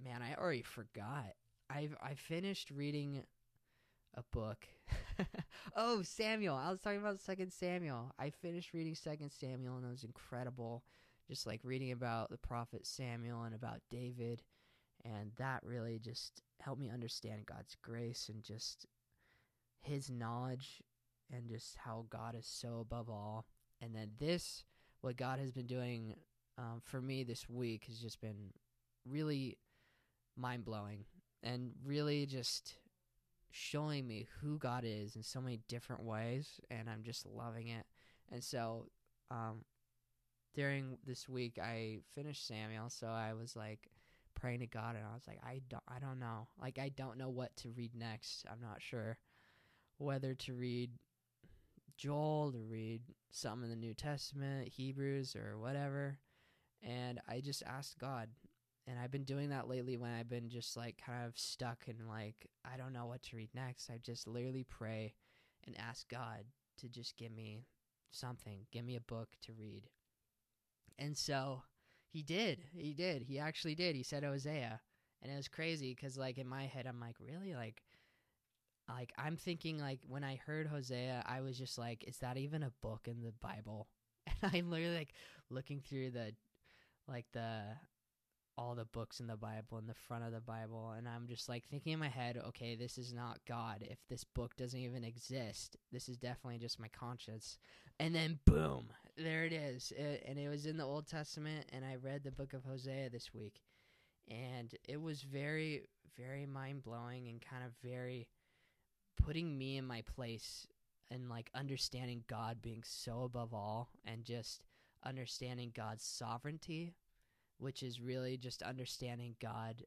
Man, 0.02 0.22
I 0.22 0.34
already 0.34 0.62
forgot. 0.62 1.34
I've 1.68 1.94
I 2.02 2.14
finished 2.14 2.70
reading 2.70 3.22
a 4.14 4.22
book. 4.32 4.66
oh, 5.76 6.02
Samuel. 6.02 6.56
I 6.56 6.70
was 6.70 6.80
talking 6.80 7.00
about 7.00 7.20
Second 7.20 7.52
Samuel. 7.52 8.12
I 8.18 8.30
finished 8.30 8.72
reading 8.74 8.94
Second 8.94 9.30
Samuel 9.30 9.76
and 9.76 9.86
it 9.86 9.90
was 9.90 10.04
incredible. 10.04 10.84
Just 11.28 11.46
like 11.46 11.60
reading 11.62 11.92
about 11.92 12.30
the 12.30 12.38
prophet 12.38 12.86
Samuel 12.86 13.42
and 13.44 13.54
about 13.54 13.80
David. 13.88 14.42
And 15.04 15.32
that 15.38 15.62
really 15.62 15.98
just 15.98 16.42
helped 16.60 16.80
me 16.80 16.90
understand 16.90 17.46
God's 17.46 17.76
grace 17.82 18.28
and 18.32 18.42
just 18.42 18.86
his 19.80 20.10
knowledge 20.10 20.82
and 21.32 21.48
just 21.48 21.76
how 21.76 22.06
God 22.10 22.34
is 22.34 22.46
so 22.46 22.80
above 22.80 23.08
all. 23.08 23.46
And 23.80 23.94
then 23.94 24.10
this, 24.18 24.64
what 25.00 25.16
God 25.16 25.38
has 25.38 25.52
been 25.52 25.66
doing 25.66 26.16
um, 26.58 26.82
for 26.82 27.00
me 27.00 27.24
this 27.24 27.48
week, 27.48 27.84
has 27.86 27.98
just 27.98 28.20
been 28.20 28.52
really 29.08 29.56
mind 30.36 30.64
blowing 30.64 31.04
and 31.42 31.72
really 31.84 32.26
just 32.26 32.74
showing 33.50 34.06
me 34.06 34.28
who 34.40 34.58
God 34.58 34.84
is 34.86 35.16
in 35.16 35.22
so 35.22 35.40
many 35.40 35.60
different 35.68 36.02
ways, 36.02 36.60
and 36.70 36.88
I'm 36.88 37.02
just 37.02 37.26
loving 37.26 37.68
it. 37.68 37.86
And 38.30 38.42
so, 38.42 38.86
um, 39.30 39.64
during 40.54 40.98
this 41.06 41.28
week, 41.28 41.58
I 41.62 41.98
finished 42.14 42.46
Samuel, 42.46 42.90
so 42.90 43.06
I 43.06 43.34
was 43.34 43.54
like 43.56 43.88
praying 44.34 44.60
to 44.60 44.66
God, 44.66 44.96
and 44.96 45.04
I 45.04 45.14
was 45.14 45.26
like, 45.26 45.40
I 45.44 45.60
don't, 45.68 45.82
I 45.88 45.98
don't 45.98 46.18
know, 46.18 46.48
like 46.60 46.78
I 46.78 46.90
don't 46.90 47.18
know 47.18 47.30
what 47.30 47.56
to 47.58 47.70
read 47.70 47.94
next. 47.94 48.44
I'm 48.50 48.60
not 48.60 48.80
sure 48.82 49.18
whether 49.98 50.34
to 50.34 50.54
read 50.54 50.90
Joel, 51.96 52.52
to 52.52 52.58
read 52.58 53.02
some 53.30 53.62
in 53.62 53.70
the 53.70 53.76
New 53.76 53.94
Testament, 53.94 54.68
Hebrews, 54.68 55.36
or 55.36 55.58
whatever. 55.58 56.18
And 56.82 57.20
I 57.28 57.40
just 57.40 57.62
asked 57.66 57.98
God, 57.98 58.28
and 58.90 58.98
I've 58.98 59.12
been 59.12 59.24
doing 59.24 59.50
that 59.50 59.68
lately 59.68 59.96
when 59.96 60.10
I've 60.10 60.28
been 60.28 60.48
just 60.48 60.76
like 60.76 61.00
kind 61.04 61.24
of 61.24 61.38
stuck 61.38 61.84
and 61.86 62.08
like 62.08 62.48
I 62.64 62.76
don't 62.76 62.92
know 62.92 63.06
what 63.06 63.22
to 63.24 63.36
read 63.36 63.50
next. 63.54 63.88
I 63.88 63.98
just 64.02 64.26
literally 64.26 64.64
pray 64.68 65.14
and 65.64 65.76
ask 65.78 66.08
God 66.08 66.44
to 66.78 66.88
just 66.88 67.16
give 67.16 67.30
me 67.30 67.66
something, 68.10 68.66
give 68.72 68.84
me 68.84 68.96
a 68.96 69.00
book 69.00 69.28
to 69.42 69.52
read. 69.52 69.84
And 70.98 71.16
so 71.16 71.62
he 72.08 72.22
did. 72.22 72.64
He 72.74 72.92
did. 72.92 73.22
He 73.22 73.38
actually 73.38 73.76
did. 73.76 73.94
He 73.94 74.02
said 74.02 74.24
Hosea. 74.24 74.80
And 75.22 75.30
it 75.30 75.36
was 75.36 75.46
crazy 75.46 75.94
cuz 75.94 76.18
like 76.18 76.38
in 76.38 76.48
my 76.48 76.66
head 76.66 76.86
I'm 76.86 76.98
like, 76.98 77.16
"Really? 77.20 77.54
Like 77.54 77.84
like 78.88 79.12
I'm 79.16 79.36
thinking 79.36 79.78
like 79.78 80.00
when 80.08 80.24
I 80.24 80.34
heard 80.34 80.66
Hosea, 80.66 81.22
I 81.26 81.42
was 81.42 81.56
just 81.56 81.78
like, 81.78 82.02
is 82.08 82.18
that 82.18 82.38
even 82.38 82.64
a 82.64 82.72
book 82.82 83.06
in 83.06 83.22
the 83.22 83.32
Bible? 83.32 83.88
And 84.42 84.52
I'm 84.54 84.70
literally 84.70 84.96
like 84.96 85.14
looking 85.48 85.80
through 85.80 86.10
the 86.10 86.34
like 87.08 87.26
the 87.32 87.62
all 88.60 88.74
the 88.74 88.84
books 88.84 89.20
in 89.20 89.26
the 89.26 89.36
Bible 89.36 89.78
in 89.78 89.86
the 89.86 89.94
front 89.94 90.24
of 90.24 90.32
the 90.32 90.40
Bible, 90.40 90.92
and 90.96 91.08
I'm 91.08 91.26
just 91.26 91.48
like 91.48 91.64
thinking 91.64 91.94
in 91.94 91.98
my 91.98 92.08
head, 92.08 92.40
okay, 92.48 92.76
this 92.76 92.98
is 92.98 93.12
not 93.12 93.38
God. 93.48 93.78
If 93.80 93.98
this 94.08 94.22
book 94.22 94.54
doesn't 94.56 94.78
even 94.78 95.02
exist, 95.02 95.76
this 95.90 96.08
is 96.08 96.18
definitely 96.18 96.58
just 96.58 96.78
my 96.78 96.88
conscience. 96.88 97.58
And 97.98 98.14
then 98.14 98.38
boom, 98.44 98.88
there 99.16 99.44
it 99.44 99.52
is. 99.52 99.92
It, 99.96 100.24
and 100.26 100.38
it 100.38 100.48
was 100.48 100.66
in 100.66 100.76
the 100.76 100.84
Old 100.84 101.06
Testament, 101.06 101.66
and 101.72 101.84
I 101.84 101.96
read 101.96 102.22
the 102.22 102.30
book 102.30 102.52
of 102.52 102.64
Hosea 102.64 103.08
this 103.08 103.32
week, 103.32 103.62
and 104.28 104.74
it 104.86 105.00
was 105.00 105.22
very, 105.22 105.84
very 106.16 106.44
mind 106.44 106.82
blowing 106.82 107.28
and 107.28 107.40
kind 107.40 107.64
of 107.64 107.72
very 107.82 108.28
putting 109.16 109.56
me 109.56 109.78
in 109.78 109.86
my 109.86 110.02
place 110.02 110.66
and 111.10 111.28
like 111.28 111.50
understanding 111.54 112.24
God 112.28 112.60
being 112.60 112.82
so 112.84 113.22
above 113.22 113.54
all 113.54 113.90
and 114.04 114.24
just 114.24 114.64
understanding 115.04 115.72
God's 115.74 116.04
sovereignty 116.04 116.94
which 117.60 117.82
is 117.82 118.00
really 118.00 118.36
just 118.36 118.62
understanding 118.62 119.36
God 119.40 119.84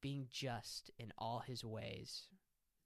being 0.00 0.26
just 0.30 0.90
in 0.98 1.12
all 1.16 1.42
his 1.44 1.64
ways. 1.64 2.28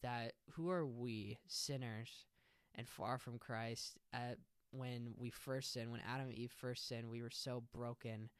That 0.03 0.35
who 0.53 0.71
are 0.71 0.87
we, 0.87 1.39
sinners 1.49 2.27
and 2.75 2.89
far 2.89 3.19
from 3.19 3.39
Christ, 3.39 3.99
at 4.13 4.39
when 4.71 5.15
we 5.17 5.31
first 5.31 5.73
sinned, 5.73 5.91
when 5.91 6.03
Adam 6.09 6.29
and 6.29 6.39
Eve 6.39 6.53
first 6.57 6.87
sinned, 6.87 7.11
we 7.11 7.23
were 7.23 7.31
so 7.31 7.65
broken 7.75 8.31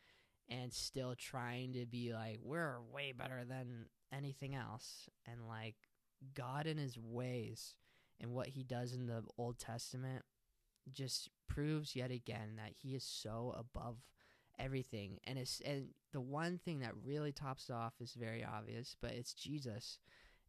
and 0.49 0.73
still 0.73 1.15
trying 1.17 1.73
to 1.73 1.87
be 1.87 2.13
like, 2.13 2.39
we're 2.43 2.81
way 2.93 3.13
better 3.13 3.45
than 3.45 3.87
anything 4.13 4.55
else. 4.55 5.09
And 5.27 5.49
like 5.49 5.75
God 6.35 6.67
in 6.67 6.79
his 6.79 6.97
ways 6.99 7.75
and 8.21 8.33
what 8.33 8.49
he 8.49 8.63
does 8.63 8.93
in 8.93 9.07
the 9.07 9.25
Old 9.37 9.59
Testament 9.59 10.23
just 10.93 11.31
proves 11.49 11.97
yet 11.97 12.13
again 12.13 12.53
that 12.57 12.73
he 12.81 12.95
is 12.95 13.03
so 13.03 13.55
above 13.59 13.97
everything 14.59 15.19
and 15.25 15.39
it's 15.39 15.61
and 15.65 15.89
the 16.13 16.21
one 16.21 16.59
thing 16.59 16.81
that 16.81 16.93
really 17.05 17.33
tops 17.33 17.71
off 17.71 17.95
is 18.01 18.15
very 18.15 18.45
obvious 18.45 18.97
but 19.01 19.13
it's 19.13 19.35
jesus 19.35 19.99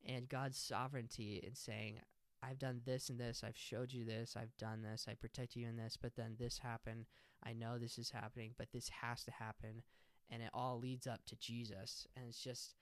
and 0.08 0.30
god's 0.30 0.58
sovereignty 0.58 1.44
in 1.46 1.54
saying 1.54 2.00
i've 2.42 2.60
done 2.60 2.82
this 2.86 3.10
and 3.10 3.20
this 3.20 3.44
i've 3.46 3.58
showed 3.58 3.92
you 3.92 4.06
this 4.06 4.36
i've 4.38 4.56
done 4.58 4.82
this 4.82 5.08
i 5.10 5.14
protect 5.14 5.56
you 5.56 5.68
in 5.68 5.76
this 5.76 5.98
but 6.02 6.16
then 6.16 6.36
this 6.40 6.60
happened 6.60 7.06
i 7.44 7.52
know 7.52 7.78
this 7.78 7.98
is 7.98 8.12
happening 8.12 8.52
but 8.58 8.72
this 8.72 8.90
has 8.90 9.24
to 9.24 9.32
happen 9.32 9.82
and 10.30 10.42
it 10.42 10.50
all 10.54 10.80
leads 10.80 11.06
up 11.08 11.26
to 11.26 11.36
jesus 11.36 12.08
and 12.16 12.26
it's 12.28 12.42
just 12.42 12.76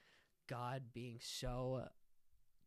god 0.48 0.84
being 0.94 1.18
so 1.22 1.84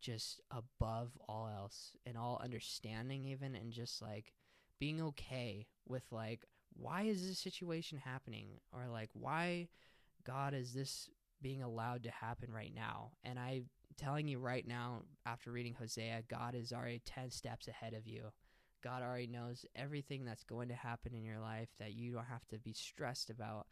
just 0.01 0.41
above 0.51 1.11
all 1.27 1.49
else 1.53 1.95
and 2.05 2.17
all 2.17 2.41
understanding 2.43 3.25
even 3.25 3.55
and 3.55 3.71
just 3.71 4.01
like 4.01 4.33
being 4.79 5.01
okay 5.01 5.67
with 5.87 6.03
like 6.11 6.45
why 6.73 7.03
is 7.03 7.27
this 7.27 7.39
situation 7.39 7.97
happening? 7.97 8.47
Or 8.71 8.87
like 8.87 9.09
why 9.13 9.67
god 10.25 10.53
is 10.53 10.73
this 10.73 11.09
being 11.41 11.63
allowed 11.63 12.03
to 12.03 12.11
happen 12.11 12.51
right 12.51 12.73
now? 12.73 13.11
And 13.23 13.39
I'm 13.39 13.65
telling 13.97 14.27
you 14.27 14.39
right 14.39 14.65
now 14.65 15.03
after 15.25 15.51
reading 15.51 15.73
hosea 15.73 16.23
god 16.29 16.55
is 16.55 16.71
already 16.71 17.01
10 17.05 17.31
steps 17.31 17.67
ahead 17.67 17.93
of 17.93 18.07
you. 18.07 18.31
God 18.81 19.03
already 19.03 19.27
knows 19.27 19.65
everything 19.75 20.23
that's 20.23 20.43
going 20.43 20.69
to 20.69 20.75
happen 20.75 21.13
in 21.13 21.25
your 21.25 21.39
life 21.39 21.67
that 21.79 21.93
you 21.93 22.13
don't 22.13 22.25
have 22.25 22.47
to 22.47 22.57
be 22.57 22.71
stressed 22.71 23.29
about. 23.29 23.67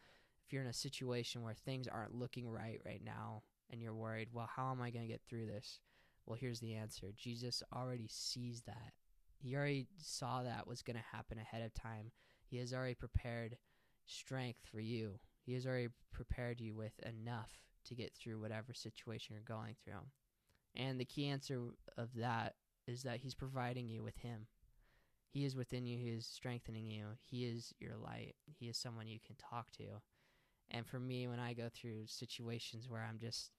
If 0.45 0.51
you're 0.51 0.63
in 0.63 0.67
a 0.67 0.73
situation 0.73 1.43
where 1.43 1.53
things 1.53 1.87
aren't 1.87 2.15
looking 2.15 2.49
right 2.49 2.81
right 2.85 3.01
now 3.03 3.43
and 3.69 3.81
you're 3.81 3.93
worried 3.93 4.29
well 4.33 4.49
how 4.53 4.71
am 4.71 4.81
i 4.81 4.89
going 4.89 5.05
to 5.05 5.11
get 5.11 5.21
through 5.27 5.45
this? 5.45 5.79
Well 6.25 6.37
here's 6.39 6.59
the 6.59 6.75
answer. 6.75 7.07
Jesus 7.15 7.63
already 7.73 8.07
sees 8.09 8.63
that. 8.63 8.93
He 9.37 9.55
already 9.55 9.87
saw 9.97 10.43
that 10.43 10.67
was 10.67 10.81
going 10.81 10.97
to 10.97 11.15
happen 11.15 11.37
ahead 11.37 11.61
of 11.61 11.73
time 11.73 12.11
he 12.49 12.57
has 12.57 12.73
already 12.73 12.95
prepared 12.95 13.57
strength 14.05 14.59
for 14.71 14.79
you. 14.79 15.19
He 15.45 15.53
has 15.53 15.65
already 15.65 15.89
prepared 16.11 16.59
you 16.59 16.75
with 16.75 16.93
enough 17.05 17.51
to 17.85 17.95
get 17.95 18.13
through 18.13 18.39
whatever 18.39 18.73
situation 18.73 19.33
you're 19.35 19.57
going 19.57 19.75
through. 19.83 20.05
And 20.75 20.99
the 20.99 21.05
key 21.05 21.27
answer 21.27 21.61
of 21.97 22.09
that 22.15 22.55
is 22.87 23.03
that 23.03 23.19
He's 23.19 23.35
providing 23.35 23.87
you 23.87 24.03
with 24.03 24.17
Him. 24.17 24.47
He 25.29 25.45
is 25.45 25.55
within 25.55 25.85
you. 25.85 25.97
He 25.97 26.09
is 26.09 26.25
strengthening 26.25 26.87
you. 26.87 27.05
He 27.25 27.45
is 27.45 27.73
your 27.79 27.95
light. 27.95 28.35
He 28.45 28.67
is 28.67 28.77
someone 28.77 29.07
you 29.07 29.19
can 29.25 29.35
talk 29.35 29.71
to. 29.73 30.01
And 30.71 30.85
for 30.85 30.99
me, 30.99 31.27
when 31.27 31.39
I 31.39 31.53
go 31.53 31.69
through 31.73 32.07
situations 32.07 32.89
where 32.89 33.05
I'm 33.07 33.19
just 33.19 33.51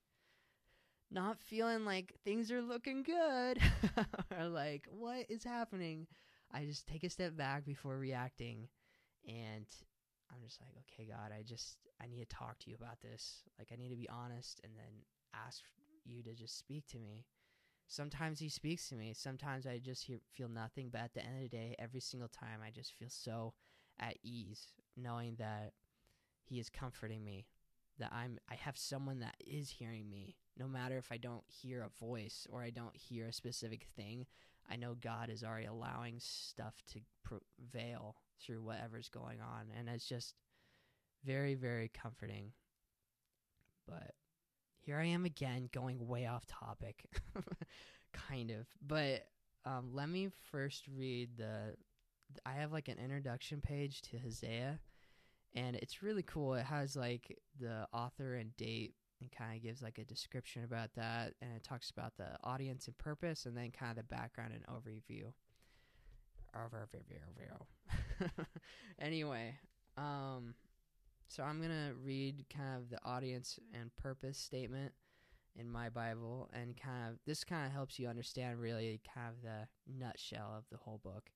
not 1.10 1.38
feeling 1.38 1.84
like 1.84 2.14
things 2.24 2.52
are 2.52 2.60
looking 2.62 3.02
good 3.02 3.58
or 4.38 4.48
like 4.48 4.86
what 4.90 5.26
is 5.28 5.44
happening, 5.44 6.06
I 6.52 6.64
just 6.64 6.86
take 6.86 7.04
a 7.04 7.10
step 7.10 7.36
back 7.36 7.64
before 7.64 7.98
reacting 7.98 8.68
and 9.28 9.66
I'm 10.30 10.42
just 10.44 10.60
like, 10.60 10.72
okay, 10.80 11.08
God, 11.08 11.32
I 11.36 11.42
just 11.42 11.78
I 12.02 12.06
need 12.06 12.18
to 12.18 12.36
talk 12.36 12.58
to 12.60 12.70
you 12.70 12.76
about 12.80 13.00
this. 13.00 13.42
Like 13.58 13.68
I 13.72 13.76
need 13.76 13.90
to 13.90 13.96
be 13.96 14.08
honest 14.08 14.60
and 14.64 14.72
then 14.76 15.04
ask 15.34 15.62
you 16.04 16.22
to 16.22 16.34
just 16.34 16.58
speak 16.58 16.86
to 16.88 16.98
me. 16.98 17.26
Sometimes 17.86 18.40
he 18.40 18.48
speaks 18.48 18.88
to 18.88 18.94
me. 18.94 19.14
Sometimes 19.14 19.66
I 19.66 19.78
just 19.78 20.04
hear, 20.04 20.18
feel 20.34 20.48
nothing, 20.48 20.90
but 20.92 21.00
at 21.00 21.14
the 21.14 21.24
end 21.24 21.36
of 21.36 21.42
the 21.42 21.56
day, 21.56 21.74
every 21.78 22.00
single 22.00 22.28
time 22.28 22.60
I 22.64 22.70
just 22.70 22.92
feel 22.94 23.08
so 23.08 23.54
at 23.98 24.16
ease 24.22 24.66
knowing 24.96 25.36
that 25.38 25.72
he 26.44 26.58
is 26.60 26.68
comforting 26.68 27.24
me, 27.24 27.46
that 27.98 28.12
I'm 28.12 28.38
I 28.50 28.54
have 28.54 28.76
someone 28.76 29.20
that 29.20 29.36
is 29.44 29.70
hearing 29.70 30.10
me. 30.10 30.36
No 30.58 30.68
matter 30.68 30.98
if 30.98 31.10
I 31.10 31.16
don't 31.16 31.44
hear 31.46 31.82
a 31.82 32.04
voice 32.04 32.46
or 32.50 32.62
I 32.62 32.70
don't 32.70 32.96
hear 32.96 33.26
a 33.26 33.32
specific 33.32 33.86
thing, 33.96 34.26
I 34.70 34.76
know 34.76 34.94
God 35.00 35.30
is 35.30 35.42
already 35.42 35.66
allowing 35.66 36.16
stuff 36.18 36.74
to 36.92 37.00
prevail 37.22 38.16
through 38.40 38.62
whatever's 38.62 39.08
going 39.08 39.40
on 39.40 39.66
and 39.76 39.88
it's 39.88 40.08
just 40.08 40.34
very 41.24 41.54
very 41.54 41.88
comforting. 41.88 42.52
But 43.86 44.14
here 44.80 44.98
I 44.98 45.04
am 45.04 45.24
again 45.24 45.68
going 45.72 46.06
way 46.06 46.26
off 46.26 46.46
topic. 46.46 47.04
kind 48.12 48.50
of. 48.50 48.66
But 48.86 49.26
um, 49.64 49.90
let 49.92 50.08
me 50.08 50.28
first 50.50 50.86
read 50.88 51.36
the 51.36 51.74
I 52.44 52.54
have 52.54 52.72
like 52.72 52.88
an 52.88 52.98
introduction 52.98 53.60
page 53.60 54.02
to 54.02 54.18
Hosea 54.18 54.78
and 55.54 55.76
it's 55.76 56.02
really 56.02 56.22
cool. 56.22 56.54
It 56.54 56.64
has 56.64 56.96
like 56.96 57.38
the 57.58 57.86
author 57.92 58.34
and 58.34 58.56
date 58.56 58.94
and 59.20 59.30
kind 59.32 59.56
of 59.56 59.62
gives 59.62 59.82
like 59.82 59.98
a 59.98 60.04
description 60.04 60.64
about 60.64 60.94
that 60.94 61.34
and 61.40 61.52
it 61.56 61.64
talks 61.64 61.90
about 61.90 62.16
the 62.16 62.36
audience 62.44 62.86
and 62.86 62.96
purpose 62.98 63.46
and 63.46 63.56
then 63.56 63.70
kind 63.70 63.90
of 63.90 63.96
the 63.96 64.14
background 64.14 64.52
and 64.54 64.66
overview. 64.66 65.32
Overview. 66.56 67.20
anyway, 69.00 69.54
um 69.96 70.54
so 71.28 71.42
I'm 71.42 71.58
going 71.58 71.70
to 71.70 71.94
read 72.02 72.46
kind 72.48 72.76
of 72.76 72.88
the 72.88 72.98
audience 73.04 73.58
and 73.74 73.94
purpose 73.96 74.38
statement 74.38 74.92
in 75.54 75.70
my 75.70 75.90
Bible 75.90 76.48
and 76.54 76.74
kind 76.76 77.10
of 77.10 77.18
this 77.26 77.44
kind 77.44 77.66
of 77.66 77.72
helps 77.72 77.98
you 77.98 78.08
understand 78.08 78.60
really 78.60 79.00
kind 79.14 79.28
of 79.28 79.42
the 79.42 79.68
nutshell 79.86 80.54
of 80.56 80.64
the 80.70 80.78
whole 80.78 81.00
book. 81.02 81.30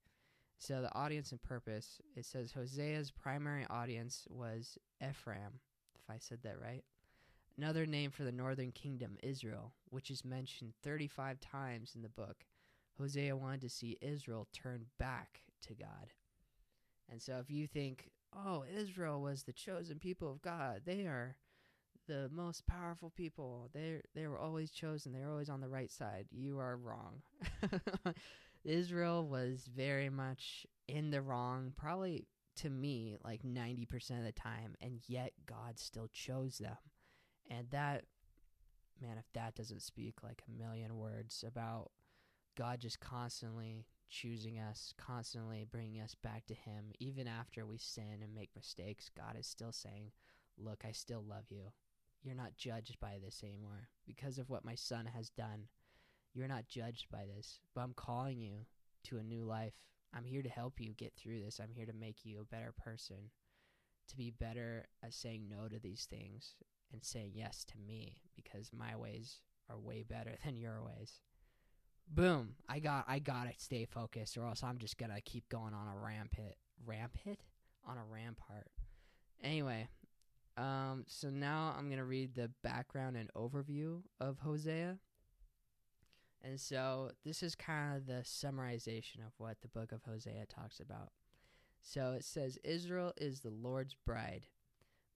So 0.59 0.81
the 0.81 0.95
audience 0.95 1.33
and 1.33 1.43
purpose, 1.43 2.01
it 2.17 2.25
says 2.25 2.53
Hosea's 2.53 3.11
primary 3.11 3.67
audience 3.69 4.27
was 4.31 4.79
Ephraim, 5.07 5.61
if 5.97 6.09
I 6.09 6.19
said 6.19 6.39
that 6.45 6.61
right. 6.61 6.85
Another 7.59 7.85
name 7.85 8.11
for 8.11 8.23
the 8.23 8.33
northern 8.33 8.73
kingdom, 8.73 9.19
Israel, 9.23 9.73
which 9.91 10.11
is 10.11 10.25
mentioned 10.25 10.73
35 10.83 11.41
times 11.41 11.93
in 11.95 12.03
the 12.03 12.09
book. 12.09 12.45
Hosea 12.99 13.37
wanted 13.37 13.63
to 13.63 13.69
see 13.69 13.99
Israel 14.01 14.47
turn 14.53 14.87
back 14.99 15.43
to 15.67 15.75
God. 15.75 16.13
And 17.13 17.21
so 17.21 17.39
if 17.41 17.51
you 17.51 17.67
think, 17.67 18.11
oh, 18.35 18.65
Israel 18.75 19.21
was 19.21 19.43
the 19.43 19.53
chosen 19.53 19.99
people 19.99 20.33
of 20.33 20.41
God, 20.41 20.81
they 20.87 21.03
are 21.03 21.37
the 22.09 22.31
most 22.33 22.67
powerful 22.67 23.11
people. 23.11 23.69
They 23.75 24.01
they 24.15 24.27
were 24.27 24.39
always 24.39 24.71
chosen. 24.71 25.13
They 25.13 25.21
were 25.21 25.31
always 25.31 25.51
on 25.51 25.61
the 25.61 25.69
right 25.69 25.91
side. 25.91 26.27
You 26.31 26.59
are 26.59 26.77
wrong. 26.77 27.23
Israel 28.65 29.27
was 29.29 29.69
very 29.77 30.09
much 30.09 30.67
in 30.89 31.11
the 31.11 31.21
wrong, 31.21 31.73
probably 31.77 32.27
to 32.57 32.71
me, 32.71 33.17
like 33.25 33.43
90% 33.43 34.19
of 34.19 34.25
the 34.25 34.33
time, 34.33 34.75
and 34.81 35.01
yet 35.07 35.33
God 35.47 35.79
still 35.79 36.09
chose 36.13 36.59
them. 36.59 36.77
And 37.51 37.67
that, 37.71 38.05
man, 39.01 39.19
if 39.19 39.25
that 39.35 39.55
doesn't 39.55 39.83
speak 39.83 40.23
like 40.23 40.43
a 40.47 40.63
million 40.63 40.97
words 40.97 41.45
about 41.47 41.91
God 42.57 42.81
just 42.81 43.01
constantly 43.01 43.87
choosing 44.13 44.59
us, 44.59 44.93
constantly 44.99 45.67
bringing 45.69 46.03
us 46.03 46.15
back 46.23 46.47
to 46.47 46.55
Him, 46.55 46.93
even 47.01 47.27
after 47.27 47.65
we 47.67 47.79
sin 47.79 48.21
and 48.23 48.35
make 48.35 48.51
mistakes, 48.55 49.11
God 49.17 49.37
is 49.39 49.47
still 49.47 49.73
saying, 49.73 50.13
Look, 50.59 50.85
I 50.87 50.93
still 50.93 51.25
love 51.27 51.47
you. 51.49 51.73
You're 52.23 52.35
not 52.35 52.57
judged 52.57 53.01
by 53.01 53.19
this 53.25 53.43
anymore 53.43 53.89
because 54.07 54.39
of 54.39 54.51
what 54.51 54.67
my 54.67 54.75
son 54.75 55.07
has 55.07 55.31
done. 55.31 55.67
You're 56.35 56.47
not 56.47 56.69
judged 56.69 57.07
by 57.11 57.25
this, 57.25 57.59
but 57.75 57.81
I'm 57.81 57.95
calling 57.95 58.39
you 58.39 58.67
to 59.05 59.17
a 59.17 59.23
new 59.23 59.45
life. 59.45 59.73
I'm 60.15 60.25
here 60.25 60.43
to 60.43 60.49
help 60.49 60.79
you 60.79 60.93
get 60.93 61.15
through 61.17 61.41
this. 61.41 61.59
I'm 61.59 61.73
here 61.73 61.87
to 61.87 61.93
make 61.95 62.25
you 62.25 62.41
a 62.41 62.55
better 62.55 62.73
person, 62.73 63.31
to 64.09 64.17
be 64.17 64.31
better 64.31 64.85
at 65.03 65.15
saying 65.15 65.49
no 65.49 65.69
to 65.69 65.79
these 65.79 66.07
things 66.09 66.55
and 66.93 67.03
saying 67.03 67.33
yes 67.35 67.65
to 67.65 67.79
me 67.79 68.19
because 68.37 68.71
my 68.77 68.95
ways 68.95 69.41
are 69.71 69.79
way 69.79 70.05
better 70.07 70.37
than 70.45 70.59
your 70.59 70.83
ways. 70.83 71.21
Boom. 72.09 72.55
I 72.69 72.79
got 72.79 73.05
I 73.09 73.19
got 73.19 73.45
to 73.45 73.53
stay 73.59 73.85
focused 73.85 74.37
or 74.37 74.47
else 74.47 74.63
I'm 74.63 74.79
just 74.79 74.99
to 75.15 75.21
keep 75.23 75.49
going 75.49 75.75
on 75.75 75.89
a 75.89 75.99
rampant 75.99 76.55
rampant 76.85 77.39
on 77.87 77.97
a 77.97 78.05
rampart. 78.05 78.69
Anyway, 79.43 79.89
um 80.57 81.05
so 81.07 81.31
now 81.31 81.75
I'm 81.77 81.87
to 81.99 82.05
read 82.05 82.35
the 82.35 82.51
background 82.63 83.17
and 83.17 83.31
overview 83.35 84.03
of 84.21 84.41
Hosea. 84.41 84.99
And 86.45 86.61
so 86.61 87.13
this 87.25 87.43
is 87.43 87.55
kind 87.55 87.97
of 87.97 88.07
the 88.07 88.25
summarization 88.25 89.25
of 89.25 89.33
what 89.39 89.61
the 89.63 89.69
book 89.69 89.93
of 89.93 90.03
Hosea 90.03 90.47
talks 90.47 90.81
about. 90.81 91.11
So 91.83 92.13
it 92.13 92.25
says 92.25 92.59
Israel 92.65 93.13
is 93.17 93.41
the 93.41 93.51
Lord's 93.51 93.95
bride, 93.95 94.47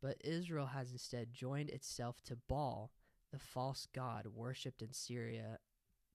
but 0.00 0.16
Israel 0.24 0.66
has 0.66 0.92
instead 0.92 1.32
joined 1.32 1.70
itself 1.70 2.22
to 2.24 2.36
Baal, 2.48 2.92
the 3.32 3.38
false 3.38 3.86
god 3.92 4.26
worshipped 4.34 4.82
in 4.82 4.92
Syria, 4.92 5.58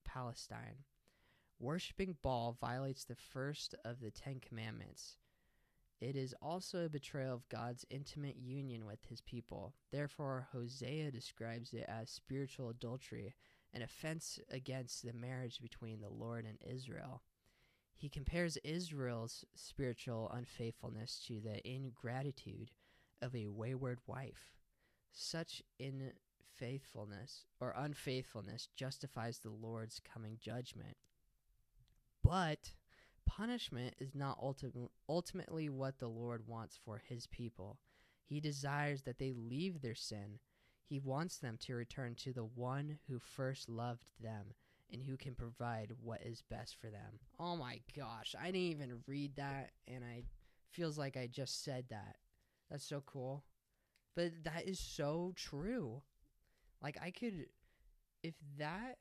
Palestine. 0.03 0.83
Worshipping 1.59 2.17
Baal 2.21 2.57
violates 2.59 3.03
the 3.03 3.15
first 3.15 3.75
of 3.85 3.99
the 3.99 4.11
Ten 4.11 4.39
Commandments. 4.39 5.17
It 5.99 6.15
is 6.15 6.33
also 6.41 6.85
a 6.85 6.89
betrayal 6.89 7.35
of 7.35 7.49
God's 7.49 7.85
intimate 7.91 8.37
union 8.37 8.85
with 8.85 9.05
his 9.07 9.21
people. 9.21 9.75
Therefore, 9.91 10.47
Hosea 10.51 11.11
describes 11.11 11.73
it 11.73 11.85
as 11.87 12.09
spiritual 12.09 12.69
adultery 12.69 13.35
an 13.73 13.83
offense 13.83 14.39
against 14.49 15.03
the 15.03 15.13
marriage 15.13 15.61
between 15.61 16.01
the 16.01 16.09
Lord 16.09 16.45
and 16.45 16.57
Israel. 16.61 17.21
He 17.95 18.09
compares 18.09 18.57
Israel's 18.57 19.45
spiritual 19.55 20.29
unfaithfulness 20.33 21.23
to 21.27 21.39
the 21.39 21.65
ingratitude 21.69 22.71
of 23.21 23.35
a 23.35 23.47
wayward 23.47 23.99
wife. 24.07 24.55
Such 25.11 25.61
unfaithfulness 26.61 27.45
or 27.59 27.73
unfaithfulness 27.75 28.69
justifies 28.75 29.39
the 29.39 29.49
Lord's 29.49 29.99
coming 29.99 30.37
judgment. 30.39 30.97
But 32.23 32.73
punishment 33.25 33.95
is 33.99 34.13
not 34.13 34.39
ultim- 34.41 34.89
ultimately 35.09 35.69
what 35.69 35.99
the 35.99 36.07
Lord 36.07 36.47
wants 36.47 36.77
for 36.83 37.01
his 37.07 37.27
people. 37.27 37.79
He 38.23 38.39
desires 38.39 39.03
that 39.03 39.17
they 39.17 39.33
leave 39.33 39.81
their 39.81 39.95
sin 39.95 40.39
he 40.91 40.99
wants 40.99 41.37
them 41.37 41.57
to 41.61 41.73
return 41.73 42.15
to 42.15 42.33
the 42.33 42.43
one 42.43 42.99
who 43.07 43.17
first 43.17 43.69
loved 43.69 44.03
them 44.19 44.47
and 44.91 45.01
who 45.01 45.15
can 45.15 45.35
provide 45.35 45.93
what 46.03 46.21
is 46.21 46.43
best 46.49 46.75
for 46.81 46.87
them. 46.89 47.21
Oh 47.39 47.55
my 47.55 47.79
gosh, 47.95 48.35
I 48.37 48.47
didn't 48.47 48.57
even 48.57 48.99
read 49.07 49.37
that 49.37 49.69
and 49.87 50.03
I 50.03 50.23
feels 50.69 50.97
like 50.97 51.15
I 51.15 51.27
just 51.27 51.63
said 51.63 51.85
that. 51.91 52.17
That's 52.69 52.85
so 52.85 53.01
cool. 53.05 53.45
But 54.17 54.43
that 54.43 54.67
is 54.67 54.81
so 54.81 55.31
true. 55.37 56.01
Like 56.81 56.97
I 57.01 57.11
could 57.11 57.47
if 58.23 58.35
that 58.57 58.97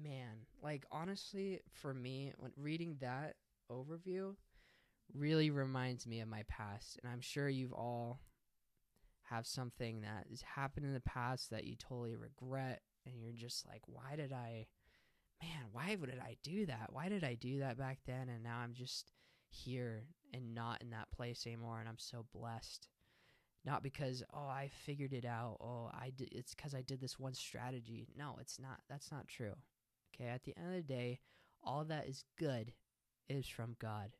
man, 0.00 0.46
like 0.62 0.84
honestly 0.90 1.60
for 1.72 1.94
me 1.94 2.32
when 2.38 2.52
reading 2.56 2.96
that 3.00 3.36
overview 3.70 4.34
really 5.12 5.50
reminds 5.50 6.06
me 6.06 6.20
of 6.20 6.28
my 6.28 6.42
past 6.48 6.98
and 7.02 7.12
I'm 7.12 7.20
sure 7.20 7.48
you've 7.48 7.72
all 7.72 8.20
have 9.24 9.46
something 9.46 10.02
that 10.02 10.26
has 10.30 10.42
happened 10.42 10.86
in 10.86 10.92
the 10.92 11.00
past 11.00 11.50
that 11.50 11.64
you 11.64 11.76
totally 11.76 12.14
regret 12.14 12.82
and 13.06 13.14
you're 13.20 13.32
just 13.32 13.66
like 13.66 13.80
why 13.86 14.16
did 14.16 14.32
i 14.32 14.66
man 15.42 15.64
why 15.72 15.96
would 15.98 16.10
i 16.22 16.36
do 16.42 16.66
that? 16.66 16.90
Why 16.90 17.08
did 17.08 17.24
i 17.24 17.34
do 17.34 17.60
that 17.60 17.78
back 17.78 17.98
then 18.06 18.28
and 18.28 18.42
now 18.42 18.58
i'm 18.58 18.74
just 18.74 19.12
here 19.48 20.04
and 20.32 20.54
not 20.54 20.82
in 20.82 20.90
that 20.90 21.10
place 21.10 21.46
anymore 21.46 21.80
and 21.80 21.88
i'm 21.88 21.98
so 21.98 22.26
blessed 22.34 22.88
not 23.64 23.82
because 23.82 24.22
oh 24.32 24.48
i 24.48 24.70
figured 24.84 25.12
it 25.12 25.24
out. 25.24 25.58
Oh 25.60 25.90
i 25.92 26.10
did 26.16 26.28
it's 26.32 26.54
because 26.54 26.74
i 26.74 26.82
did 26.82 27.00
this 27.00 27.18
one 27.18 27.34
strategy. 27.34 28.08
No 28.16 28.36
it's 28.40 28.58
not. 28.58 28.80
That's 28.88 29.10
not 29.10 29.28
true. 29.28 29.54
Okay? 30.14 30.28
At 30.28 30.44
the 30.44 30.54
end 30.56 30.76
of 30.76 30.86
the 30.86 30.94
day 30.94 31.20
all 31.62 31.84
that 31.84 32.06
is 32.06 32.24
good 32.38 32.72
is 33.28 33.46
from 33.46 33.76
god. 33.80 34.10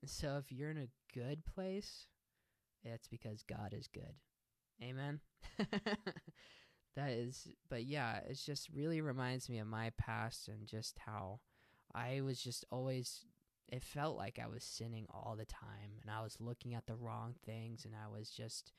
And 0.00 0.10
so 0.10 0.36
if 0.38 0.52
you're 0.52 0.70
in 0.70 0.78
a 0.78 1.18
good 1.18 1.44
place 1.44 2.06
it's 2.84 3.08
because 3.08 3.42
God 3.42 3.74
is 3.76 3.88
good. 3.88 4.14
Amen. 4.82 5.20
that 6.96 7.10
is, 7.10 7.48
but 7.68 7.84
yeah, 7.84 8.18
it 8.28 8.40
just 8.44 8.68
really 8.74 9.00
reminds 9.00 9.48
me 9.48 9.58
of 9.58 9.66
my 9.66 9.90
past 9.98 10.48
and 10.48 10.66
just 10.66 10.98
how 11.06 11.40
I 11.94 12.20
was 12.22 12.42
just 12.42 12.64
always 12.70 13.24
it 13.72 13.82
felt 13.82 14.18
like 14.18 14.38
I 14.38 14.46
was 14.46 14.62
sinning 14.62 15.06
all 15.10 15.34
the 15.36 15.46
time 15.46 15.98
and 16.02 16.10
I 16.10 16.22
was 16.22 16.36
looking 16.38 16.74
at 16.74 16.86
the 16.86 16.94
wrong 16.94 17.34
things 17.44 17.86
and 17.86 17.94
I 17.94 18.06
was 18.06 18.28
just 18.28 18.72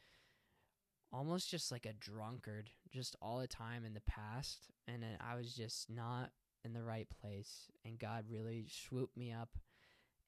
almost 1.12 1.50
just 1.50 1.72
like 1.72 1.86
a 1.86 1.94
drunkard 1.94 2.70
just 2.92 3.16
all 3.22 3.40
the 3.40 3.48
time 3.48 3.86
in 3.86 3.96
the 3.96 4.02
past 4.02 4.68
and 4.88 5.04
I 5.20 5.36
was 5.36 5.54
just 5.54 5.90
not 5.90 6.30
in 6.64 6.74
the 6.74 6.84
right 6.84 7.08
place 7.22 7.68
and 7.84 8.00
God 8.00 8.26
really 8.30 8.68
swooped 8.70 9.18
me 9.18 9.32
up 9.32 9.58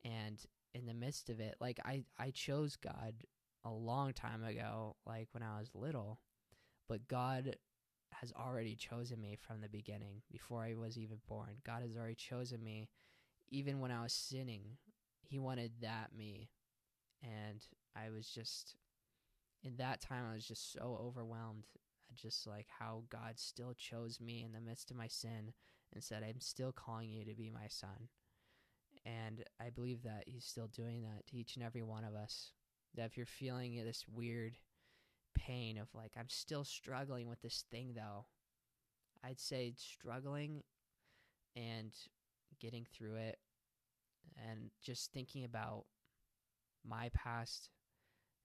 and 0.04 0.40
in 0.74 0.88
the 0.88 0.94
midst 0.94 1.30
of 1.30 1.40
it 1.40 1.56
like 1.62 1.80
I 1.86 2.04
I 2.18 2.32
chose 2.32 2.76
God 2.76 3.14
a 3.64 3.72
long 3.72 4.14
time 4.14 4.44
ago 4.44 4.96
like 5.06 5.28
when 5.32 5.44
I 5.44 5.60
was 5.60 5.70
little 5.76 6.20
but 6.90 7.08
God 7.08 7.56
has 8.22 8.34
already 8.34 8.76
chosen 8.76 9.22
me 9.22 9.38
from 9.40 9.62
the 9.62 9.70
beginning 9.70 10.22
before 10.32 10.64
I 10.64 10.74
was 10.74 10.98
even 10.98 11.18
born. 11.28 11.58
God 11.66 11.82
has 11.82 11.98
already 11.98 12.16
chosen 12.16 12.64
me 12.64 12.88
even 13.50 13.80
when 13.80 13.92
I 13.92 14.04
was 14.04 14.14
sinning 14.14 14.78
he 15.24 15.40
wanted 15.40 15.72
that 15.82 16.12
me 16.16 16.50
and 17.24 17.66
I 17.96 18.10
was 18.10 18.28
just 18.28 18.76
in 19.64 19.78
that 19.78 20.02
time 20.02 20.26
I 20.30 20.36
was 20.36 20.48
just 20.48 20.74
so 20.74 21.00
overwhelmed 21.02 21.66
at 22.10 22.18
just 22.18 22.48
like 22.48 22.68
how 22.80 23.04
God 23.10 23.34
still 23.36 23.74
chose 23.74 24.20
me 24.20 24.44
in 24.44 24.54
the 24.54 24.62
midst 24.62 24.92
of 24.92 24.98
my 24.98 25.08
sin 25.08 25.54
and 25.94 26.04
said, 26.04 26.24
I'm 26.24 26.42
still 26.42 26.72
calling 26.72 27.10
you 27.10 27.26
to 27.26 27.36
be 27.36 27.50
my 27.50 27.68
son. 27.68 28.10
And 29.06 29.44
I 29.62 29.70
believe 29.70 30.04
that 30.04 30.24
he's 30.26 30.46
still 30.46 30.68
doing 30.68 31.04
that 31.04 31.28
to 31.28 31.38
each 31.38 31.56
and 31.56 31.66
every 31.66 31.84
one 31.84 32.04
of 32.04 32.16
us. 32.16 32.52
That 32.96 33.06
if 33.06 33.18
you're 33.18 33.26
feeling 33.26 33.76
this 33.84 34.06
weird 34.08 34.58
pain 35.36 35.78
of 35.78 35.88
like, 35.94 36.12
I'm 36.18 36.30
still 36.30 36.64
struggling 36.64 37.30
with 37.30 37.42
this 37.42 37.66
thing 37.70 37.94
though, 37.96 38.26
I'd 39.24 39.40
say 39.40 39.74
struggling 39.78 40.64
and 41.56 41.94
getting 42.60 42.86
through 42.86 43.16
it 43.16 43.38
and 44.50 44.72
just 44.84 45.12
thinking 45.12 45.44
about 45.44 45.86
my 46.88 47.10
past 47.14 47.70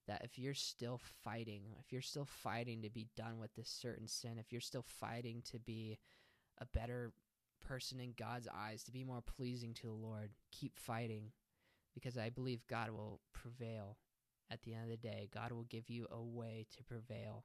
that 0.06 0.22
if 0.24 0.38
you're 0.38 0.54
still 0.54 1.00
fighting, 1.22 1.62
if 1.78 1.92
you're 1.92 2.02
still 2.02 2.24
fighting 2.24 2.82
to 2.82 2.90
be 2.90 3.06
done 3.16 3.38
with 3.38 3.54
this 3.54 3.68
certain 3.68 4.08
sin, 4.08 4.38
if 4.38 4.50
you're 4.50 4.60
still 4.60 4.84
fighting 4.86 5.42
to 5.50 5.58
be 5.58 5.98
a 6.58 6.66
better 6.66 7.12
person 7.60 8.00
in 8.00 8.14
God's 8.18 8.48
eyes, 8.54 8.82
to 8.84 8.92
be 8.92 9.04
more 9.04 9.22
pleasing 9.22 9.74
to 9.74 9.86
the 9.86 9.92
Lord, 9.92 10.30
keep 10.50 10.76
fighting 10.76 11.32
because 11.94 12.16
I 12.16 12.30
believe 12.30 12.66
God 12.66 12.90
will 12.90 13.20
prevail 13.32 13.98
at 14.50 14.62
the 14.62 14.74
end 14.74 14.84
of 14.84 14.90
the 14.90 14.96
day. 14.96 15.28
God 15.32 15.52
will 15.52 15.64
give 15.64 15.88
you 15.88 16.06
a 16.10 16.20
way 16.20 16.66
to 16.76 16.84
prevail. 16.84 17.44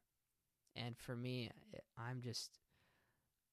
And 0.76 0.98
for 0.98 1.16
me, 1.16 1.52
I'm 1.98 2.22
just, 2.22 2.60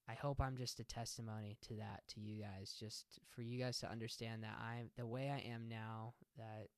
I 0.08 0.14
hope 0.14 0.40
I'm 0.40 0.56
just 0.56 0.80
a 0.80 0.84
testimony 0.84 1.56
to 1.68 1.74
that 1.74 2.02
to 2.08 2.20
you 2.20 2.42
guys, 2.42 2.74
just 2.78 3.20
for 3.30 3.42
you 3.42 3.60
guys 3.60 3.78
to 3.78 3.90
understand 3.90 4.42
that 4.42 4.58
I'm 4.60 4.90
the 4.96 5.06
way 5.06 5.30
I 5.30 5.48
am 5.48 5.68
now, 5.68 6.14
that 6.36 6.68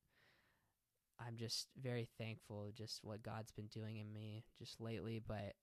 I'm 1.19 1.37
just 1.37 1.67
very 1.81 2.07
thankful 2.17 2.71
just 2.75 2.99
what 3.03 3.23
God's 3.23 3.51
been 3.51 3.67
doing 3.67 3.97
in 3.97 4.13
me 4.13 4.43
just 4.59 4.79
lately, 4.79 5.21
but 5.25 5.53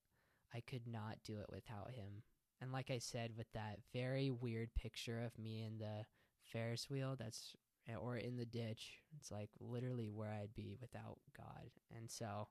I 0.55 0.61
could 0.61 0.87
not 0.87 1.19
do 1.25 1.39
it 1.39 1.47
without 1.51 1.91
him. 1.93 2.23
And 2.61 2.73
like 2.73 2.91
I 2.91 2.99
said, 2.99 3.33
with 3.37 3.51
that 3.55 3.79
very 3.93 4.31
weird 4.31 4.75
picture 4.75 5.23
of 5.25 5.39
me 5.39 5.63
in 5.63 5.79
the 5.79 6.05
Ferris 6.45 6.89
wheel, 6.91 7.17
that's 7.19 7.55
or 8.01 8.17
in 8.17 8.37
the 8.37 8.45
ditch, 8.45 8.99
it's 9.19 9.31
like 9.31 9.51
literally 9.61 10.09
where 10.09 10.31
I'd 10.31 10.55
be 10.55 10.77
without 10.81 11.19
God. 11.37 11.71
And 11.97 12.11
so, 12.11 12.49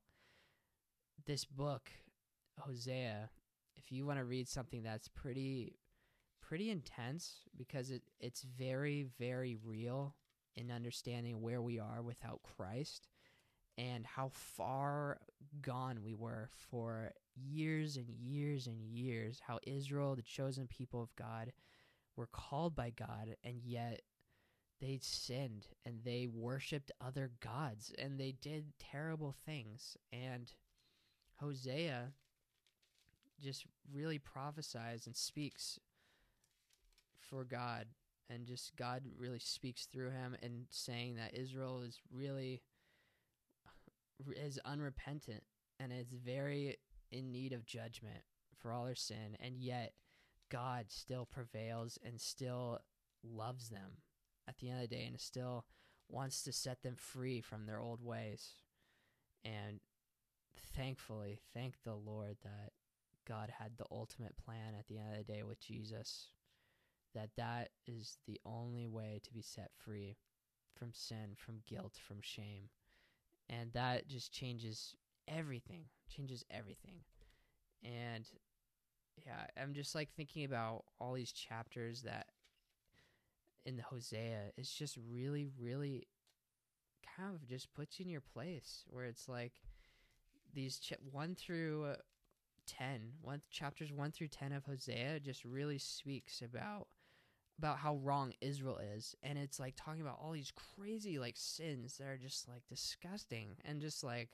this 1.25 1.45
book, 1.45 1.89
Hosea, 2.59 3.29
if 3.75 3.91
you 3.91 4.05
want 4.05 4.19
to 4.19 4.25
read 4.25 4.47
something 4.47 4.83
that's 4.83 5.07
pretty, 5.07 5.75
pretty 6.41 6.69
intense 6.69 7.41
because 7.57 7.91
it 7.91 8.01
it's 8.19 8.41
very 8.41 9.07
very 9.17 9.57
real 9.63 10.15
in 10.55 10.69
understanding 10.69 11.41
where 11.41 11.61
we 11.61 11.79
are 11.79 12.01
without 12.01 12.41
Christ 12.43 13.07
and 13.77 14.05
how 14.05 14.29
far 14.29 15.19
gone 15.61 16.03
we 16.03 16.13
were 16.13 16.49
for 16.69 17.13
years 17.35 17.97
and 17.97 18.09
years 18.09 18.67
and 18.67 18.81
years. 18.81 19.39
How 19.45 19.59
Israel, 19.63 20.15
the 20.15 20.21
chosen 20.21 20.67
people 20.67 21.01
of 21.01 21.15
God, 21.15 21.53
were 22.15 22.27
called 22.27 22.75
by 22.75 22.91
God, 22.91 23.35
and 23.43 23.61
yet 23.63 24.01
they 24.81 24.99
sinned 25.01 25.67
and 25.85 25.99
they 26.03 26.27
worshiped 26.27 26.91
other 26.99 27.31
gods 27.39 27.93
and 27.97 28.19
they 28.19 28.33
did 28.41 28.73
terrible 28.79 29.35
things. 29.45 29.95
And 30.11 30.51
Hosea 31.39 32.13
just 33.41 33.65
really 33.93 34.19
prophesies 34.19 35.07
and 35.07 35.15
speaks 35.15 35.79
for 37.19 37.43
God 37.43 37.87
and 38.29 38.45
just 38.45 38.75
God 38.75 39.03
really 39.17 39.39
speaks 39.39 39.85
through 39.85 40.11
him 40.11 40.35
and 40.41 40.65
saying 40.69 41.15
that 41.15 41.35
Israel 41.35 41.81
is 41.81 41.99
really 42.13 42.61
is 44.35 44.59
unrepentant 44.65 45.43
and 45.79 45.91
is 45.91 46.13
very 46.13 46.77
in 47.11 47.31
need 47.31 47.53
of 47.53 47.65
judgment 47.65 48.23
for 48.55 48.71
all 48.71 48.85
their 48.85 48.95
sin 48.95 49.35
and 49.39 49.57
yet 49.57 49.93
God 50.49 50.85
still 50.89 51.25
prevails 51.25 51.97
and 52.05 52.19
still 52.19 52.79
loves 53.23 53.69
them 53.69 53.97
at 54.47 54.57
the 54.57 54.69
end 54.69 54.83
of 54.83 54.89
the 54.89 54.95
day 54.95 55.05
and 55.05 55.19
still 55.19 55.65
wants 56.09 56.43
to 56.43 56.51
set 56.51 56.83
them 56.83 56.95
free 56.95 57.41
from 57.41 57.65
their 57.65 57.79
old 57.79 58.03
ways. 58.03 58.55
And 59.45 59.79
thankfully 60.75 61.39
thank 61.53 61.75
the 61.83 61.95
Lord 61.95 62.37
that 62.43 62.71
God 63.31 63.53
had 63.59 63.71
the 63.77 63.85
ultimate 63.89 64.35
plan 64.35 64.75
at 64.77 64.87
the 64.87 64.97
end 64.97 65.11
of 65.11 65.25
the 65.25 65.33
day 65.33 65.43
with 65.43 65.61
Jesus 65.61 66.27
that 67.15 67.29
that 67.37 67.69
is 67.87 68.17
the 68.27 68.39
only 68.45 68.87
way 68.87 69.21
to 69.23 69.33
be 69.33 69.41
set 69.41 69.71
free 69.77 70.17
from 70.77 70.89
sin, 70.93 71.35
from 71.35 71.61
guilt, 71.67 71.93
from 72.05 72.17
shame. 72.21 72.69
And 73.49 73.71
that 73.73 74.07
just 74.09 74.33
changes 74.33 74.95
everything, 75.27 75.83
changes 76.13 76.43
everything. 76.51 77.03
And 77.83 78.25
yeah, 79.25 79.45
I'm 79.61 79.73
just 79.73 79.95
like 79.95 80.09
thinking 80.15 80.43
about 80.43 80.83
all 80.99 81.13
these 81.13 81.31
chapters 81.31 82.01
that 82.01 82.27
in 83.65 83.77
the 83.77 83.83
Hosea, 83.83 84.51
it's 84.57 84.73
just 84.73 84.97
really, 85.09 85.47
really 85.57 86.07
kind 87.17 87.33
of 87.33 87.47
just 87.47 87.73
puts 87.73 87.99
you 87.99 88.05
in 88.05 88.11
your 88.11 88.21
place 88.21 88.83
where 88.89 89.05
it's 89.05 89.29
like 89.29 89.53
these 90.53 90.79
ch- 90.79 90.93
one 91.11 91.35
through 91.35 91.93
10, 92.77 93.13
one 93.21 93.41
chapters 93.49 93.91
1 93.91 94.11
through 94.11 94.27
10 94.27 94.53
of 94.53 94.65
Hosea 94.65 95.19
just 95.19 95.43
really 95.45 95.77
speaks 95.77 96.41
about 96.41 96.87
about 97.59 97.77
how 97.77 97.95
wrong 97.97 98.33
Israel 98.41 98.79
is 98.95 99.15
and 99.21 99.37
it's 99.37 99.59
like 99.59 99.75
talking 99.75 100.01
about 100.01 100.17
all 100.19 100.31
these 100.31 100.51
crazy 100.75 101.19
like 101.19 101.35
sins 101.37 101.97
that 101.97 102.07
are 102.07 102.17
just 102.17 102.47
like 102.47 102.63
disgusting 102.67 103.49
and 103.63 103.81
just 103.81 104.03
like 104.03 104.29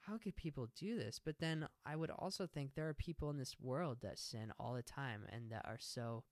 how 0.00 0.16
could 0.16 0.36
people 0.36 0.68
do 0.78 0.96
this 0.96 1.18
but 1.24 1.40
then 1.40 1.66
I 1.84 1.96
would 1.96 2.10
also 2.10 2.46
think 2.46 2.74
there 2.74 2.88
are 2.88 2.94
people 2.94 3.30
in 3.30 3.38
this 3.38 3.56
world 3.60 3.98
that 4.02 4.18
sin 4.18 4.52
all 4.60 4.74
the 4.74 4.82
time 4.82 5.22
and 5.32 5.50
that 5.50 5.64
are 5.64 5.78
so 5.80 6.22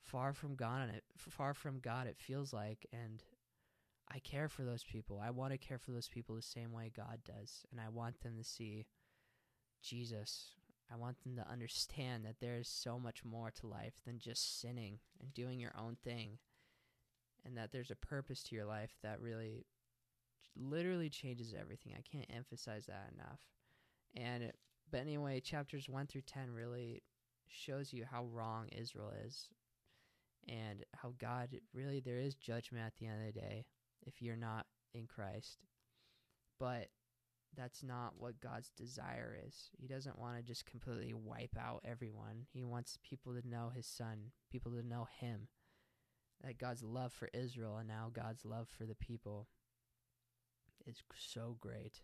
far 0.00 0.32
from 0.32 0.56
God 0.56 0.88
and 0.88 0.96
it 0.96 1.04
far 1.16 1.54
from 1.54 1.78
God 1.78 2.08
it 2.08 2.16
feels 2.18 2.52
like 2.52 2.86
and 2.92 3.22
I 4.10 4.20
care 4.20 4.48
for 4.48 4.62
those 4.62 4.84
people. 4.84 5.20
I 5.22 5.30
want 5.30 5.52
to 5.52 5.58
care 5.58 5.78
for 5.78 5.90
those 5.90 6.08
people 6.08 6.34
the 6.34 6.42
same 6.42 6.72
way 6.72 6.90
God 6.96 7.18
does 7.26 7.66
and 7.70 7.80
I 7.80 7.88
want 7.90 8.20
them 8.22 8.36
to 8.38 8.44
see 8.44 8.86
Jesus 9.82 10.54
I 10.90 10.96
want 10.96 11.22
them 11.22 11.36
to 11.36 11.50
understand 11.50 12.24
that 12.24 12.40
there 12.40 12.56
is 12.56 12.68
so 12.68 12.98
much 12.98 13.24
more 13.24 13.50
to 13.50 13.66
life 13.66 13.94
than 14.06 14.18
just 14.18 14.60
sinning 14.60 14.98
and 15.20 15.34
doing 15.34 15.60
your 15.60 15.74
own 15.78 15.96
thing. 16.02 16.38
And 17.44 17.56
that 17.56 17.72
there's 17.72 17.90
a 17.90 17.96
purpose 17.96 18.42
to 18.44 18.54
your 18.54 18.64
life 18.64 18.92
that 19.02 19.20
really 19.20 19.66
literally 20.56 21.08
changes 21.08 21.54
everything. 21.58 21.92
I 21.96 22.02
can't 22.10 22.30
emphasize 22.34 22.86
that 22.86 23.10
enough. 23.14 23.40
And 24.16 24.52
but 24.90 25.00
anyway, 25.00 25.40
chapters 25.40 25.88
1 25.88 26.06
through 26.06 26.22
10 26.22 26.50
really 26.50 27.02
shows 27.46 27.92
you 27.92 28.04
how 28.10 28.24
wrong 28.24 28.68
Israel 28.68 29.12
is 29.24 29.48
and 30.48 30.84
how 30.94 31.12
God 31.18 31.50
really 31.74 32.00
there 32.00 32.18
is 32.18 32.34
judgment 32.34 32.84
at 32.84 32.94
the 32.98 33.06
end 33.06 33.28
of 33.28 33.34
the 33.34 33.40
day 33.40 33.66
if 34.06 34.22
you're 34.22 34.36
not 34.36 34.66
in 34.94 35.06
Christ. 35.06 35.58
But 36.58 36.88
that's 37.58 37.82
not 37.82 38.14
what 38.16 38.40
God's 38.40 38.70
desire 38.70 39.36
is. 39.46 39.70
He 39.76 39.88
doesn't 39.88 40.18
want 40.18 40.36
to 40.36 40.42
just 40.42 40.64
completely 40.64 41.12
wipe 41.12 41.56
out 41.58 41.82
everyone. 41.84 42.46
He 42.52 42.62
wants 42.62 42.98
people 43.02 43.34
to 43.34 43.46
know 43.46 43.72
his 43.74 43.86
son, 43.86 44.30
people 44.50 44.72
to 44.72 44.86
know 44.86 45.08
him. 45.20 45.48
That 46.44 46.58
God's 46.58 46.84
love 46.84 47.12
for 47.12 47.28
Israel 47.34 47.78
and 47.78 47.88
now 47.88 48.12
God's 48.12 48.44
love 48.44 48.68
for 48.68 48.84
the 48.84 48.94
people 48.94 49.48
is 50.86 51.02
so 51.16 51.56
great. 51.58 52.02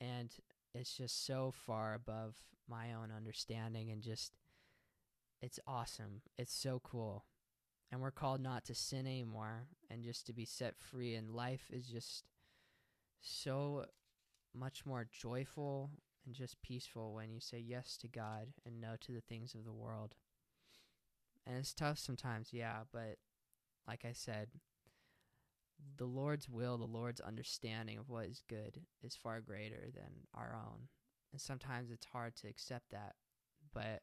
And 0.00 0.30
it's 0.74 0.94
just 0.94 1.26
so 1.26 1.52
far 1.66 1.94
above 1.94 2.36
my 2.68 2.92
own 2.92 3.10
understanding 3.16 3.90
and 3.90 4.02
just 4.02 4.36
it's 5.40 5.58
awesome. 5.66 6.20
It's 6.36 6.54
so 6.54 6.80
cool. 6.84 7.24
And 7.90 8.02
we're 8.02 8.10
called 8.10 8.42
not 8.42 8.66
to 8.66 8.74
sin 8.74 9.06
anymore 9.06 9.68
and 9.88 10.02
just 10.02 10.26
to 10.26 10.34
be 10.34 10.44
set 10.44 10.76
free 10.76 11.14
and 11.14 11.30
life 11.30 11.70
is 11.72 11.86
just 11.86 12.24
so 13.22 13.86
much 14.54 14.84
more 14.84 15.06
joyful 15.10 15.90
and 16.26 16.34
just 16.34 16.60
peaceful 16.62 17.14
when 17.14 17.30
you 17.30 17.40
say 17.40 17.58
yes 17.58 17.96
to 17.98 18.08
God 18.08 18.48
and 18.66 18.80
no 18.80 18.94
to 19.00 19.12
the 19.12 19.20
things 19.20 19.54
of 19.54 19.64
the 19.64 19.72
world. 19.72 20.14
And 21.46 21.56
it's 21.56 21.72
tough 21.72 21.98
sometimes, 21.98 22.52
yeah, 22.52 22.80
but 22.92 23.16
like 23.86 24.04
I 24.04 24.12
said, 24.12 24.48
the 25.96 26.04
Lord's 26.04 26.48
will, 26.48 26.76
the 26.76 26.84
Lord's 26.84 27.20
understanding 27.20 27.98
of 27.98 28.08
what 28.08 28.26
is 28.26 28.42
good 28.48 28.82
is 29.02 29.16
far 29.16 29.40
greater 29.40 29.88
than 29.94 30.26
our 30.34 30.54
own. 30.54 30.88
And 31.32 31.40
sometimes 31.40 31.90
it's 31.90 32.06
hard 32.06 32.36
to 32.36 32.48
accept 32.48 32.90
that. 32.90 33.14
But 33.72 34.02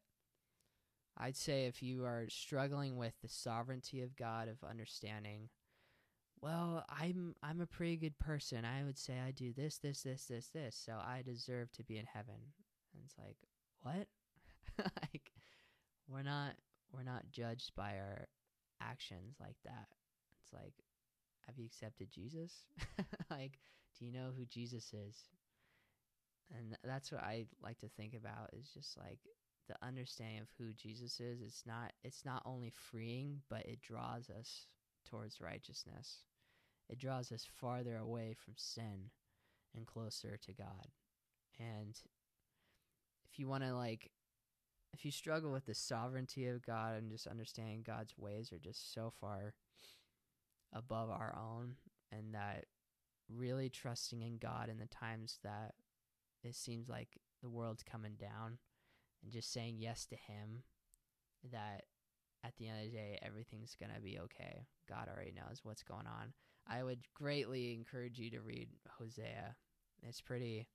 I'd 1.18 1.36
say 1.36 1.66
if 1.66 1.82
you 1.82 2.06
are 2.06 2.26
struggling 2.30 2.98
with 2.98 3.14
the 3.22 3.30
sovereignty 3.30 4.02
of 4.02 4.16
God 4.16 4.48
of 4.48 4.68
understanding, 4.68 5.50
well, 6.46 6.86
I'm 6.88 7.34
I'm 7.42 7.60
a 7.60 7.66
pretty 7.66 7.98
good 7.98 8.20
person. 8.20 8.66
I 8.66 8.84
would 8.84 9.00
say 9.00 9.16
I 9.20 9.32
do 9.32 9.52
this, 9.52 9.80
this, 9.80 10.04
this, 10.04 10.26
this, 10.26 10.50
this, 10.54 10.76
so 10.76 10.94
I 10.94 11.24
deserve 11.26 11.72
to 11.72 11.84
be 11.84 11.98
in 11.98 12.06
heaven. 12.06 12.36
And 12.94 13.04
it's 13.04 13.16
like, 13.18 13.38
what? 13.82 14.08
like 15.02 15.32
we're 16.08 16.22
not 16.22 16.54
we're 16.94 17.02
not 17.02 17.24
judged 17.32 17.72
by 17.76 17.96
our 17.98 18.28
actions 18.80 19.38
like 19.40 19.56
that. 19.66 19.88
It's 20.40 20.54
like 20.54 20.74
have 21.48 21.58
you 21.58 21.66
accepted 21.66 22.12
Jesus? 22.12 22.66
like, 23.32 23.58
do 23.98 24.06
you 24.06 24.12
know 24.12 24.30
who 24.38 24.46
Jesus 24.46 24.94
is? 24.94 25.16
And 26.56 26.78
that's 26.84 27.12
what 27.12 27.24
I 27.24 27.48
like 27.60 27.80
to 27.80 27.90
think 27.98 28.14
about 28.14 28.52
is 28.54 28.70
just 28.72 29.00
like 29.00 29.18
the 29.68 29.76
understanding 29.84 30.42
of 30.42 30.48
who 30.60 30.74
Jesus 30.74 31.20
is. 31.20 31.42
It's 31.42 31.64
not 31.66 31.92
it's 32.04 32.24
not 32.24 32.44
only 32.46 32.72
freeing, 32.92 33.42
but 33.50 33.66
it 33.66 33.82
draws 33.82 34.30
us 34.30 34.68
towards 35.10 35.42
righteousness. 35.42 36.20
It 36.90 37.00
draws 37.00 37.32
us 37.32 37.48
farther 37.60 37.98
away 37.98 38.36
from 38.38 38.54
sin 38.58 39.10
and 39.76 39.86
closer 39.86 40.38
to 40.38 40.54
God. 40.54 40.88
And 41.60 42.00
if 43.30 43.40
you 43.40 43.48
want 43.48 43.64
to 43.64 43.76
like 43.76 44.12
if 44.94 45.04
you 45.04 45.12
struggle 45.12 45.52
with 45.52 45.66
the 45.66 45.74
sovereignty 45.74 46.48
of 46.48 46.66
God 46.66 46.96
and 46.96 47.12
just 47.12 47.28
understanding 47.28 47.84
God's 47.86 48.18
ways 48.18 48.54
are 48.54 48.60
just 48.60 48.94
so 48.94 49.12
far 49.20 49.54
above 50.72 51.10
our 51.10 51.36
own 51.38 51.76
and 52.14 52.34
that 52.34 52.66
really 53.30 53.70
trusting 53.70 54.22
in 54.22 54.38
God 54.38 54.70
in 54.70 54.78
the 54.78 54.86
times 54.86 55.40
that 55.44 55.74
it 56.44 56.56
seems 56.56 56.88
like 56.88 57.20
the 57.44 57.50
world's 57.50 57.84
coming 57.84 58.14
down 58.14 58.58
and 59.22 59.34
just 59.34 59.52
saying 59.52 59.76
yes 59.80 60.06
to 60.06 60.16
him 60.16 60.64
that 61.52 61.84
at 62.46 62.56
the 62.58 62.68
end 62.68 62.86
of 62.86 62.92
the 62.92 62.98
day 62.98 63.20
everything's 63.22 63.76
going 63.78 63.94
to 63.94 64.02
be 64.02 64.18
okay. 64.20 64.68
God 64.88 65.10
already 65.14 65.34
knows 65.34 65.60
what's 65.64 65.84
going 65.84 66.08
on. 66.08 66.34
I 66.68 66.84
would 66.84 67.00
greatly 67.14 67.74
encourage 67.74 68.20
you 68.20 68.30
to 68.32 68.42
read 68.42 68.70
Hosea. 68.98 69.56
It's 70.04 70.22
pretty 70.22 70.68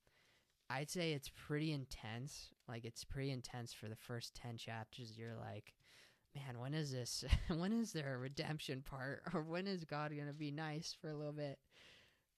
I'd 0.71 0.89
say 0.89 1.13
it's 1.13 1.31
pretty 1.31 1.73
intense. 1.73 2.51
Like 2.69 2.85
it's 2.85 3.03
pretty 3.03 3.33
intense 3.33 3.73
for 3.73 3.89
the 3.89 3.97
first 3.97 4.37
10 4.37 4.57
chapters. 4.57 5.19
You're 5.19 5.35
like, 5.35 5.75
man, 6.35 6.61
when 6.61 6.75
is 6.75 6.93
this? 6.93 7.25
when 7.49 7.73
is 7.73 7.93
there 7.93 8.15
a 8.15 8.19
redemption 8.19 8.83
part? 8.89 9.23
Or 9.35 9.43
when 9.43 9.67
is 9.67 9.85
God 9.85 10.15
going 10.15 10.29
to 10.29 10.33
be 10.33 10.53
nice 10.53 10.97
for 10.99 11.09
a 11.09 11.17
little 11.17 11.33
bit? 11.33 11.59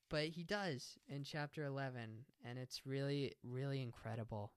But 0.08 0.28
he 0.28 0.44
does 0.44 0.98
in 1.08 1.24
chapter 1.24 1.64
11. 1.64 2.24
And 2.44 2.58
it's 2.58 2.86
really, 2.86 3.34
really 3.44 3.82
incredible. 3.82 4.52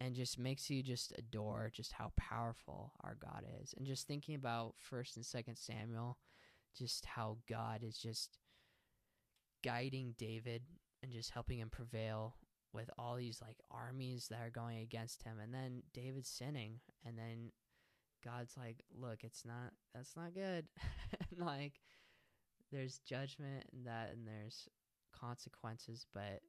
And 0.00 0.14
just 0.14 0.38
makes 0.38 0.70
you 0.70 0.82
just 0.82 1.12
adore 1.18 1.70
just 1.74 1.92
how 1.92 2.12
powerful 2.16 2.92
our 3.02 3.16
God 3.20 3.44
is. 3.60 3.74
And 3.76 3.84
just 3.84 4.06
thinking 4.06 4.36
about 4.36 4.74
1st 4.90 5.16
and 5.16 5.24
2nd 5.24 5.58
Samuel, 5.58 6.16
just 6.76 7.04
how 7.04 7.38
God 7.48 7.82
is 7.82 7.98
just 7.98 8.38
guiding 9.64 10.14
David 10.18 10.62
and 11.02 11.12
just 11.12 11.30
helping 11.30 11.58
him 11.58 11.70
prevail 11.70 12.36
with 12.72 12.90
all 12.98 13.16
these 13.16 13.40
like 13.42 13.58
armies 13.70 14.28
that 14.30 14.40
are 14.40 14.50
going 14.50 14.78
against 14.78 15.22
him 15.22 15.38
and 15.42 15.52
then 15.52 15.82
David 15.92 16.24
sinning 16.24 16.80
and 17.04 17.18
then 17.18 17.50
God's 18.24 18.56
like, 18.56 18.84
look, 18.94 19.24
it's 19.24 19.44
not 19.44 19.72
that's 19.94 20.14
not 20.16 20.34
good. 20.34 20.66
like 21.38 21.80
there's 22.70 23.00
judgment 23.00 23.64
and 23.72 23.86
that 23.86 24.10
and 24.12 24.26
there's 24.26 24.68
consequences, 25.18 26.06
but 26.14 26.40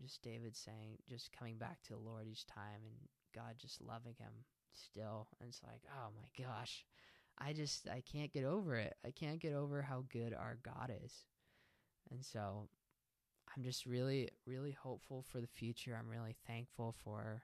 just 0.00 0.22
David 0.22 0.56
saying 0.56 0.98
just 1.08 1.32
coming 1.36 1.56
back 1.56 1.82
to 1.82 1.94
the 1.94 1.98
Lord 1.98 2.26
each 2.28 2.46
time 2.46 2.82
and 2.84 2.94
God 3.34 3.54
just 3.58 3.80
loving 3.80 4.14
him 4.18 4.44
still. 4.74 5.28
And 5.40 5.48
it's 5.48 5.62
like, 5.64 5.82
oh 5.88 6.08
my 6.14 6.44
gosh. 6.44 6.84
I 7.40 7.52
just 7.52 7.88
I 7.88 8.02
can't 8.10 8.32
get 8.32 8.44
over 8.44 8.74
it. 8.76 8.94
I 9.04 9.10
can't 9.10 9.40
get 9.40 9.52
over 9.52 9.82
how 9.82 10.04
good 10.10 10.34
our 10.34 10.58
God 10.62 10.92
is. 11.04 11.24
And 12.10 12.24
so 12.24 12.68
I'm 13.56 13.62
just 13.62 13.86
really 13.86 14.30
really 14.46 14.72
hopeful 14.72 15.24
for 15.30 15.40
the 15.40 15.46
future. 15.46 15.96
I'm 15.98 16.10
really 16.10 16.36
thankful 16.46 16.94
for 17.04 17.42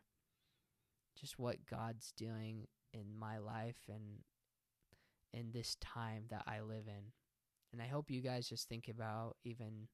just 1.18 1.38
what 1.38 1.66
God's 1.70 2.12
doing 2.16 2.66
in 2.92 3.18
my 3.18 3.38
life 3.38 3.80
and 3.88 4.20
in 5.32 5.52
this 5.52 5.76
time 5.80 6.24
that 6.30 6.44
I 6.46 6.60
live 6.60 6.86
in. 6.86 7.12
And 7.72 7.82
I 7.82 7.86
hope 7.86 8.10
you 8.10 8.20
guys 8.20 8.48
just 8.48 8.68
think 8.68 8.88
about 8.88 9.36
even 9.44 9.88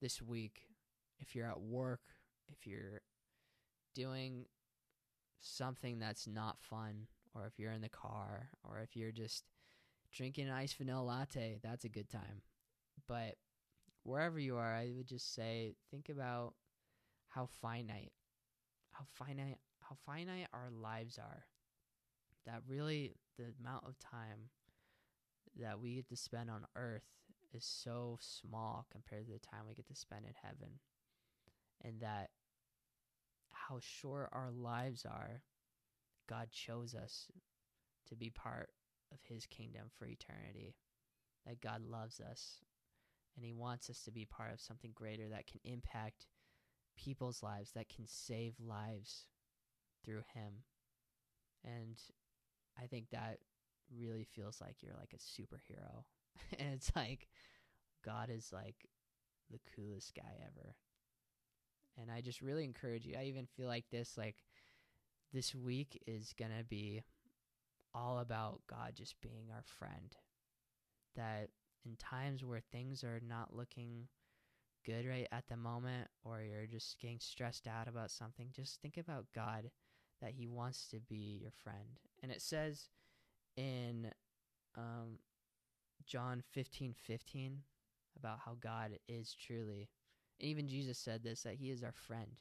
this 0.00 0.20
week 0.20 0.62
if 1.20 1.34
you're 1.34 1.46
at 1.46 1.60
work, 1.60 2.00
if 2.48 2.66
you're 2.66 3.02
doing 3.94 4.46
something 5.40 5.98
that's 5.98 6.26
not 6.26 6.60
fun, 6.60 7.06
or 7.34 7.46
if 7.46 7.58
you're 7.58 7.72
in 7.72 7.80
the 7.82 7.88
car, 7.88 8.50
or 8.64 8.80
if 8.80 8.96
you're 8.96 9.12
just 9.12 9.44
drinking 10.12 10.48
an 10.48 10.54
iced 10.54 10.76
vanilla 10.76 11.02
latte, 11.02 11.58
that's 11.62 11.84
a 11.84 11.88
good 11.88 12.10
time. 12.10 12.42
But 13.06 13.36
wherever 14.02 14.38
you 14.38 14.56
are, 14.56 14.74
I 14.74 14.90
would 14.96 15.06
just 15.06 15.34
say 15.34 15.76
think 15.90 16.08
about 16.08 16.54
how 17.28 17.48
finite, 17.60 18.12
how 18.90 19.04
finite, 19.14 19.58
how 19.80 19.96
finite 20.04 20.48
our 20.52 20.70
lives 20.70 21.18
are 21.18 21.44
that 22.46 22.62
really 22.68 23.14
the 23.38 23.44
amount 23.60 23.84
of 23.86 23.98
time 23.98 24.50
that 25.58 25.80
we 25.80 25.96
get 25.96 26.08
to 26.08 26.16
spend 26.16 26.50
on 26.50 26.64
earth 26.76 27.04
is 27.52 27.64
so 27.64 28.18
small 28.20 28.86
compared 28.90 29.26
to 29.26 29.32
the 29.32 29.38
time 29.38 29.60
we 29.68 29.74
get 29.74 29.88
to 29.88 29.94
spend 29.94 30.24
in 30.24 30.34
heaven. 30.42 30.78
And 31.82 32.00
that 32.00 32.30
how 33.52 33.78
short 33.80 34.30
our 34.32 34.50
lives 34.50 35.04
are, 35.04 35.42
God 36.30 36.50
chose 36.52 36.94
us 36.94 37.26
to 38.08 38.14
be 38.14 38.30
part 38.30 38.70
of 39.12 39.18
his 39.28 39.46
kingdom 39.46 39.88
for 39.98 40.06
eternity. 40.06 40.76
That 41.46 41.60
God 41.60 41.82
loves 41.82 42.20
us 42.20 42.60
and 43.36 43.44
he 43.44 43.52
wants 43.52 43.90
us 43.90 44.02
to 44.04 44.12
be 44.12 44.24
part 44.24 44.52
of 44.52 44.60
something 44.60 44.92
greater 44.94 45.28
that 45.28 45.46
can 45.46 45.60
impact 45.64 46.26
people's 46.96 47.42
lives, 47.42 47.72
that 47.72 47.88
can 47.88 48.06
save 48.06 48.54
lives 48.60 49.26
through 50.04 50.22
him. 50.34 50.62
And 51.64 51.96
I 52.80 52.86
think 52.86 53.06
that 53.10 53.38
really 53.98 54.24
feels 54.24 54.60
like 54.60 54.76
you're 54.80 54.96
like 54.98 55.14
a 55.14 55.16
superhero. 55.16 56.04
and 56.58 56.74
it's 56.74 56.92
like 56.94 57.28
God 58.04 58.30
is 58.30 58.50
like 58.52 58.86
the 59.50 59.60
coolest 59.74 60.14
guy 60.14 60.38
ever. 60.42 60.76
And 62.00 62.10
I 62.10 62.20
just 62.20 62.40
really 62.40 62.64
encourage 62.64 63.04
you. 63.04 63.16
I 63.18 63.24
even 63.24 63.46
feel 63.56 63.66
like 63.66 63.84
this 63.90 64.16
like 64.16 64.36
this 65.32 65.54
week 65.54 66.02
is 66.06 66.34
going 66.38 66.50
to 66.56 66.64
be 66.64 67.02
all 67.94 68.18
about 68.18 68.60
God 68.68 68.92
just 68.94 69.20
being 69.20 69.48
our 69.54 69.62
friend. 69.64 70.16
That 71.16 71.48
in 71.84 71.96
times 71.96 72.44
where 72.44 72.60
things 72.60 73.04
are 73.04 73.20
not 73.26 73.54
looking 73.54 74.08
good 74.84 75.06
right 75.06 75.28
at 75.30 75.44
the 75.48 75.56
moment 75.56 76.08
or 76.24 76.40
you're 76.42 76.66
just 76.66 76.98
getting 77.00 77.18
stressed 77.20 77.66
out 77.66 77.88
about 77.88 78.10
something, 78.10 78.48
just 78.52 78.80
think 78.80 78.96
about 78.96 79.26
God 79.34 79.70
that 80.20 80.32
he 80.32 80.46
wants 80.46 80.88
to 80.88 81.00
be 81.00 81.38
your 81.40 81.52
friend. 81.62 81.98
And 82.22 82.30
it 82.30 82.42
says 82.42 82.88
in 83.56 84.10
um, 84.76 85.18
John 86.06 86.42
15 86.52 86.94
15 86.94 87.58
about 88.18 88.40
how 88.44 88.56
God 88.60 88.98
is 89.08 89.34
truly, 89.34 89.88
and 90.38 90.48
even 90.48 90.68
Jesus 90.68 90.98
said 90.98 91.22
this, 91.22 91.42
that 91.42 91.54
he 91.54 91.70
is 91.70 91.82
our 91.82 91.92
friend, 91.92 92.32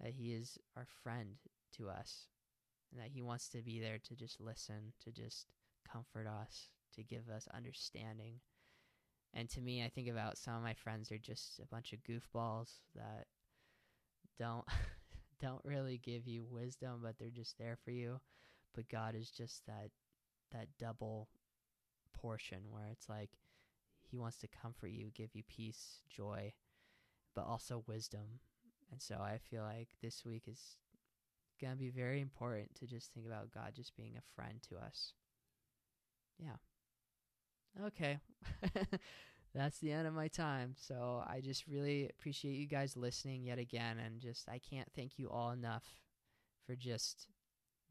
that 0.00 0.12
he 0.12 0.32
is 0.32 0.58
our 0.76 0.86
friend 1.02 1.36
to 1.78 1.88
us, 1.88 2.28
and 2.90 3.00
that 3.00 3.10
he 3.10 3.22
wants 3.22 3.48
to 3.50 3.62
be 3.62 3.80
there 3.80 3.98
to 4.04 4.14
just 4.14 4.40
listen, 4.40 4.92
to 5.04 5.10
just 5.10 5.46
comfort 5.90 6.26
us, 6.26 6.68
to 6.94 7.02
give 7.02 7.28
us 7.28 7.48
understanding. 7.54 8.40
And 9.32 9.48
to 9.50 9.60
me, 9.60 9.84
I 9.84 9.88
think 9.88 10.08
about 10.08 10.38
some 10.38 10.54
of 10.54 10.62
my 10.62 10.74
friends 10.74 11.10
are 11.10 11.18
just 11.18 11.58
a 11.60 11.66
bunch 11.66 11.92
of 11.92 12.04
goofballs 12.04 12.78
that 12.94 13.26
don't 14.38 14.64
don't 15.40 15.64
really 15.64 15.98
give 15.98 16.26
you 16.26 16.44
wisdom, 16.48 17.00
but 17.02 17.18
they're 17.18 17.28
just 17.30 17.58
there 17.58 17.76
for 17.84 17.90
you. 17.90 18.20
But 18.74 18.88
God 18.88 19.14
is 19.14 19.30
just 19.30 19.66
that 19.66 19.90
that 20.52 20.68
double 20.78 21.28
portion 22.12 22.58
where 22.70 22.86
it's 22.90 23.08
like 23.08 23.30
he 24.08 24.16
wants 24.16 24.38
to 24.38 24.48
comfort 24.48 24.90
you, 24.90 25.10
give 25.14 25.34
you 25.34 25.42
peace, 25.48 26.00
joy, 26.08 26.52
but 27.34 27.46
also 27.46 27.84
wisdom. 27.86 28.40
And 28.90 29.02
so 29.02 29.16
I 29.16 29.38
feel 29.38 29.62
like 29.62 29.88
this 30.00 30.24
week 30.24 30.44
is 30.46 30.76
going 31.60 31.72
to 31.72 31.78
be 31.78 31.90
very 31.90 32.20
important 32.20 32.74
to 32.76 32.86
just 32.86 33.12
think 33.12 33.26
about 33.26 33.52
God 33.52 33.72
just 33.74 33.96
being 33.96 34.16
a 34.16 34.34
friend 34.34 34.60
to 34.68 34.76
us. 34.76 35.12
Yeah. 36.38 36.56
Okay. 37.86 38.18
that's 39.54 39.78
the 39.78 39.92
end 39.92 40.06
of 40.06 40.14
my 40.14 40.28
time. 40.28 40.74
So 40.76 41.22
I 41.26 41.40
just 41.40 41.66
really 41.66 42.08
appreciate 42.08 42.54
you 42.54 42.66
guys 42.66 42.96
listening 42.96 43.44
yet 43.44 43.58
again. 43.58 43.98
And 43.98 44.20
just, 44.20 44.48
I 44.48 44.58
can't 44.58 44.88
thank 44.94 45.12
you 45.18 45.30
all 45.30 45.50
enough 45.50 45.84
for 46.66 46.74
just 46.74 47.28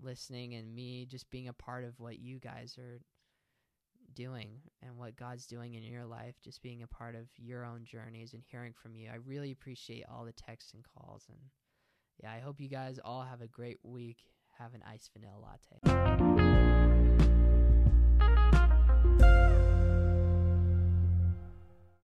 listening 0.02 0.54
and 0.56 0.73
me 0.73 1.06
just 1.06 1.30
being 1.30 1.47
a 1.47 1.54
part 1.54 1.86
of 1.86 1.99
what 1.99 2.19
you 2.19 2.39
guys 2.39 2.78
are 2.78 2.99
doing 4.13 4.60
and 4.82 4.97
what 4.97 5.15
God's 5.15 5.47
doing 5.47 5.73
in 5.73 5.84
your 5.84 6.06
life, 6.06 6.36
just 6.43 6.62
being 6.62 6.84
a 6.84 6.88
part 6.88 7.15
of 7.15 7.28
your 7.38 7.65
own 7.65 7.86
journeys 7.86 8.34
and 8.34 8.43
hearing 8.45 8.73
from 8.73 8.95
you. 8.95 9.10
I 9.10 9.17
really 9.26 9.52
appreciate 9.52 10.06
all 10.12 10.26
the 10.26 10.34
texts 10.34 10.73
and 10.73 10.84
calls. 10.84 11.26
And 11.30 11.39
yeah, 12.21 12.32
I 12.32 12.39
hope 12.39 12.60
you 12.60 12.69
guys 12.69 12.99
all 13.04 13.23
have 13.23 13.41
a 13.41 13.47
great 13.47 13.80
week. 13.84 14.17
Have 14.60 14.73
an 14.73 14.84
iced 14.88 15.12
vanilla 15.13 15.39
latte. 15.39 16.62